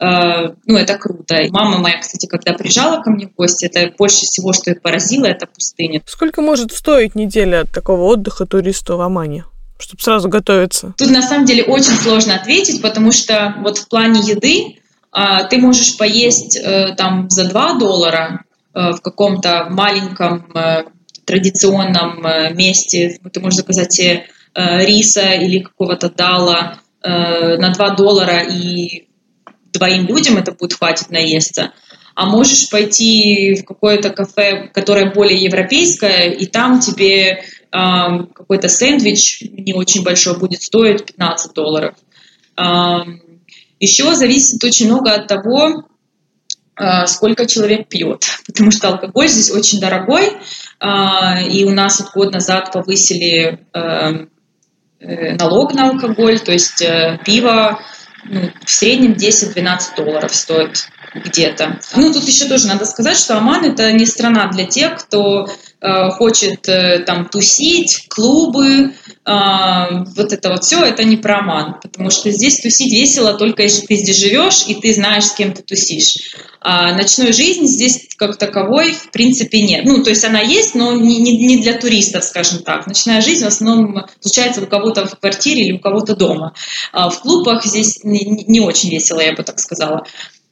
[0.00, 1.36] ну, это круто.
[1.50, 5.26] Мама моя, кстати, когда приезжала ко мне в гости, это больше всего, что их поразило,
[5.26, 6.02] это пустыня.
[6.06, 9.44] Сколько может стоить неделя такого отдыха туристу в Омане?
[9.80, 10.92] чтобы сразу готовиться?
[10.98, 14.80] Тут на самом деле очень сложно ответить, потому что вот в плане еды
[15.14, 18.40] э, ты можешь поесть э, там за 2 доллара,
[18.78, 20.84] Э, в каком-то маленьком э,
[21.24, 29.07] традиционном э, месте, ты можешь заказать себе риса или какого-то дала на 2 доллара, и
[29.78, 31.72] двоим людям это будет хватить наесться.
[32.14, 39.74] А можешь пойти в какое-то кафе, которое более европейское, и там тебе какой-то сэндвич не
[39.74, 41.94] очень большой будет стоить 15 долларов.
[43.78, 45.84] еще зависит очень много от того,
[46.78, 50.32] а, сколько человек пьет, потому что алкоголь здесь очень дорогой,
[50.78, 54.26] а, и у нас вот год назад повысили э,
[55.00, 57.80] налог на алкоголь, то есть э, пиво
[58.24, 61.78] ну, в среднем 10-12 долларов стоит где-то.
[61.96, 65.48] Ну, тут еще тоже надо сказать, что Оман это не страна для тех, кто
[65.80, 68.92] хочет э, там тусить, клубы,
[69.24, 69.32] э,
[70.16, 73.86] вот это вот все, это не про Оман, потому что здесь тусить весело только если
[73.86, 76.34] ты здесь живешь и ты знаешь, с кем ты тусишь.
[76.60, 79.84] А ночной жизни здесь как таковой в принципе нет.
[79.84, 82.88] Ну, то есть она есть, но не, не, не для туристов, скажем так.
[82.88, 86.54] Ночная жизнь в основном случается у кого-то в квартире или у кого-то дома.
[86.92, 90.04] А в клубах здесь не, не очень весело, я бы так сказала.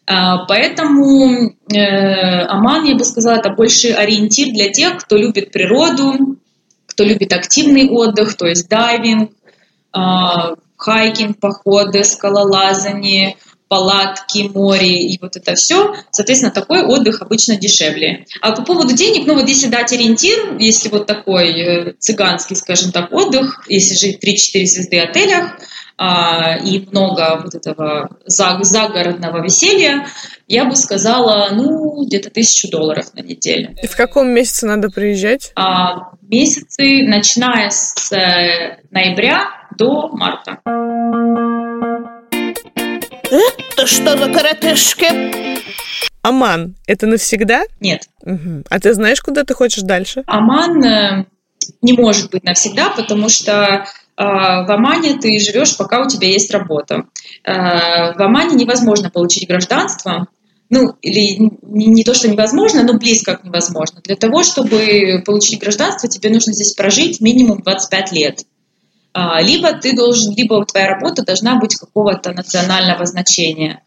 [0.08, 6.36] А, поэтому э, Оман, я бы сказала, это больше ориентир для тех, кто любит природу,
[6.86, 9.32] кто любит активный отдых, то есть дайвинг,
[9.92, 13.36] а, хайкинг, походы, скалолазание,
[13.68, 15.94] палатки, море и вот это все.
[16.10, 18.26] Соответственно, такой отдых обычно дешевле.
[18.40, 22.92] А по поводу денег, ну вот если дать ориентир, если вот такой э, цыганский, скажем
[22.92, 25.58] так, отдых, если жить 3-4 звезды отелях,
[25.98, 30.06] а, и много вот этого загородного веселья,
[30.46, 33.74] я бы сказала, ну, где-то тысячу долларов на неделю.
[33.82, 35.52] И в каком месяце надо приезжать?
[35.56, 39.46] А, месяцы, начиная с э, ноября
[39.78, 40.60] до марта.
[43.30, 45.06] Это что за коротышки?
[46.22, 47.64] Аман, это навсегда?
[47.80, 48.08] Нет.
[48.22, 48.64] Угу.
[48.68, 50.24] А ты знаешь, куда ты хочешь дальше?
[50.26, 51.26] Аман э,
[51.82, 53.86] не может быть навсегда, потому что
[54.16, 57.04] а, в Омане ты живешь, пока у тебя есть работа.
[57.44, 60.26] А, в Омане невозможно получить гражданство,
[60.68, 64.00] ну, или не, не то, что невозможно, но близко к невозможно.
[64.02, 68.40] Для того, чтобы получить гражданство, тебе нужно здесь прожить минимум 25 лет.
[69.18, 73.82] А, либо ты должен, либо твоя работа должна быть какого-то национального значения.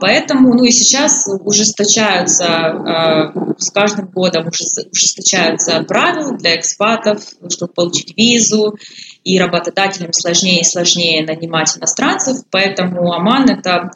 [0.00, 8.76] Поэтому, ну и сейчас ужесточаются, с каждым годом ужесточаются правила для экспатов, чтобы получить визу
[9.24, 13.90] и работодателям сложнее и сложнее нанимать иностранцев, поэтому Оман– это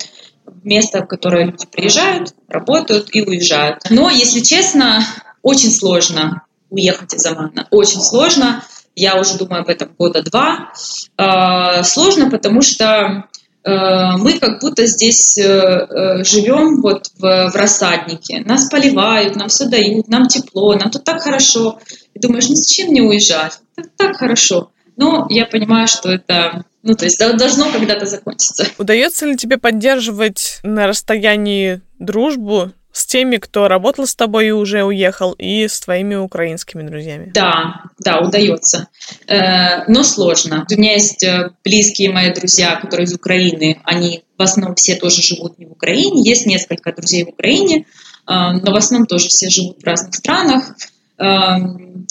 [0.64, 3.84] место, в которое люди приезжают, работают и уезжают.
[3.90, 5.06] Но, если честно,
[5.42, 8.64] очень сложно уехать из Омана, очень сложно.
[8.94, 10.72] Я уже думаю об этом года два.
[11.16, 13.24] А, сложно, потому что
[13.64, 18.42] э, мы как будто здесь э, э, живем вот в, в рассаднике.
[18.44, 21.80] Нас поливают, нам все дают, нам тепло, нам тут так хорошо.
[22.14, 23.58] И думаешь, ну зачем мне уезжать?
[23.74, 24.70] Так, так хорошо.
[24.96, 28.66] Но я понимаю, что это ну, то есть должно когда-то закончиться.
[28.76, 34.84] Удается ли тебе поддерживать на расстоянии дружбу с теми, кто работал с тобой и уже
[34.84, 37.32] уехал, и с твоими украинскими друзьями?
[37.34, 38.86] Да, да, удается.
[39.26, 40.64] Э, но сложно.
[40.70, 43.80] У меня есть э, близкие мои друзья, которые из Украины.
[43.82, 46.22] Они в основном все тоже живут не в Украине.
[46.22, 47.84] Есть несколько друзей в Украине, э,
[48.26, 50.76] но в основном тоже все живут в разных странах.
[51.18, 52.06] Эм,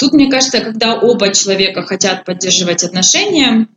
[0.00, 3.68] Тут, мне кажется, когда оба человека хотят поддерживать отношения,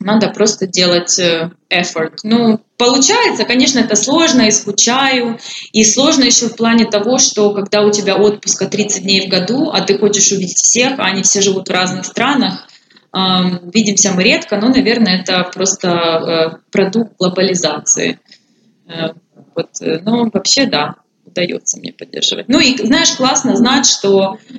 [0.00, 2.18] надо просто делать э, effort.
[2.22, 5.38] Ну, получается, конечно, это сложно, и скучаю,
[5.72, 9.70] и сложно еще в плане того, что когда у тебя отпуска 30 дней в году,
[9.70, 12.68] а ты хочешь увидеть всех, а они все живут в разных странах,
[13.72, 18.20] видимся мы редко, но, наверное, это просто э, продукт глобализации.
[18.86, 19.14] Э,
[19.54, 20.96] вот, но вообще, да,
[21.26, 22.48] удается мне поддерживать.
[22.48, 24.58] Ну и знаешь, классно знать, что э,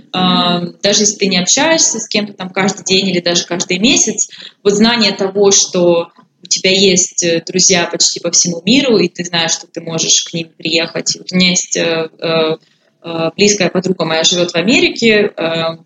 [0.81, 4.29] даже если ты не общаешься с кем-то там каждый день или даже каждый месяц,
[4.63, 6.11] вот знание того, что
[6.43, 10.23] у тебя есть э, друзья почти по всему миру, и ты знаешь, что ты можешь
[10.23, 11.15] к ним приехать.
[11.17, 12.57] Вот у меня есть э, э,
[13.03, 15.31] э близкая подруга моя живет в Америке.
[15.35, 15.77] Э,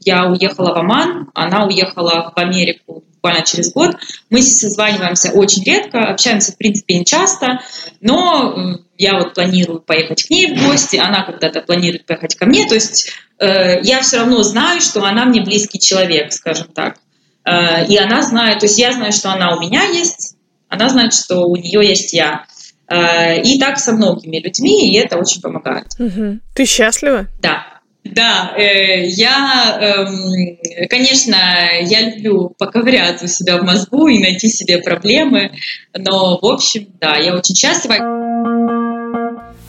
[0.00, 3.96] я уехала в Оман, она уехала в Америку буквально через год.
[4.30, 7.60] Мы созваниваемся очень редко, общаемся, в принципе, не часто,
[8.00, 12.66] но я вот планирую поехать к ней в гости, она когда-то планирует поехать ко мне,
[12.66, 16.98] то есть э, я все равно знаю, что она мне близкий человек, скажем так.
[17.44, 20.36] Э, и она знает, то есть я знаю, что она у меня есть,
[20.68, 22.46] она знает, что у нее есть я.
[22.88, 25.88] Э, и так со многими людьми, и это очень помогает.
[25.98, 26.38] Угу.
[26.54, 27.26] Ты счастлива?
[27.40, 27.66] Да.
[28.04, 31.36] Да, э, я, э, конечно,
[31.82, 35.52] я люблю поковыряться у себя в мозгу и найти себе проблемы,
[35.92, 38.85] но, в общем, да, я очень счастлива.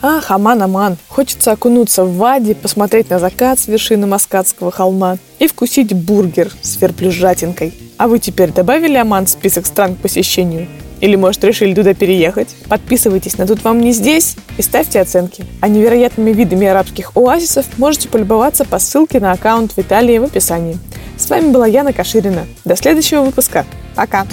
[0.00, 5.48] Ах, Аман, Аман, хочется окунуться в вади, посмотреть на закат с вершины Маскатского холма и
[5.48, 7.74] вкусить бургер с верблюжатинкой.
[7.96, 10.68] А вы теперь добавили Аман в список стран к посещению?
[11.00, 12.54] Или, может, решили туда переехать?
[12.68, 15.44] Подписывайтесь на «Тут вам не здесь» и ставьте оценки.
[15.60, 20.78] А невероятными видами арабских оазисов можете полюбоваться по ссылке на аккаунт Виталия в описании.
[21.16, 22.46] С вами была Яна Каширина.
[22.64, 23.66] До следующего выпуска.
[23.96, 24.26] Пока!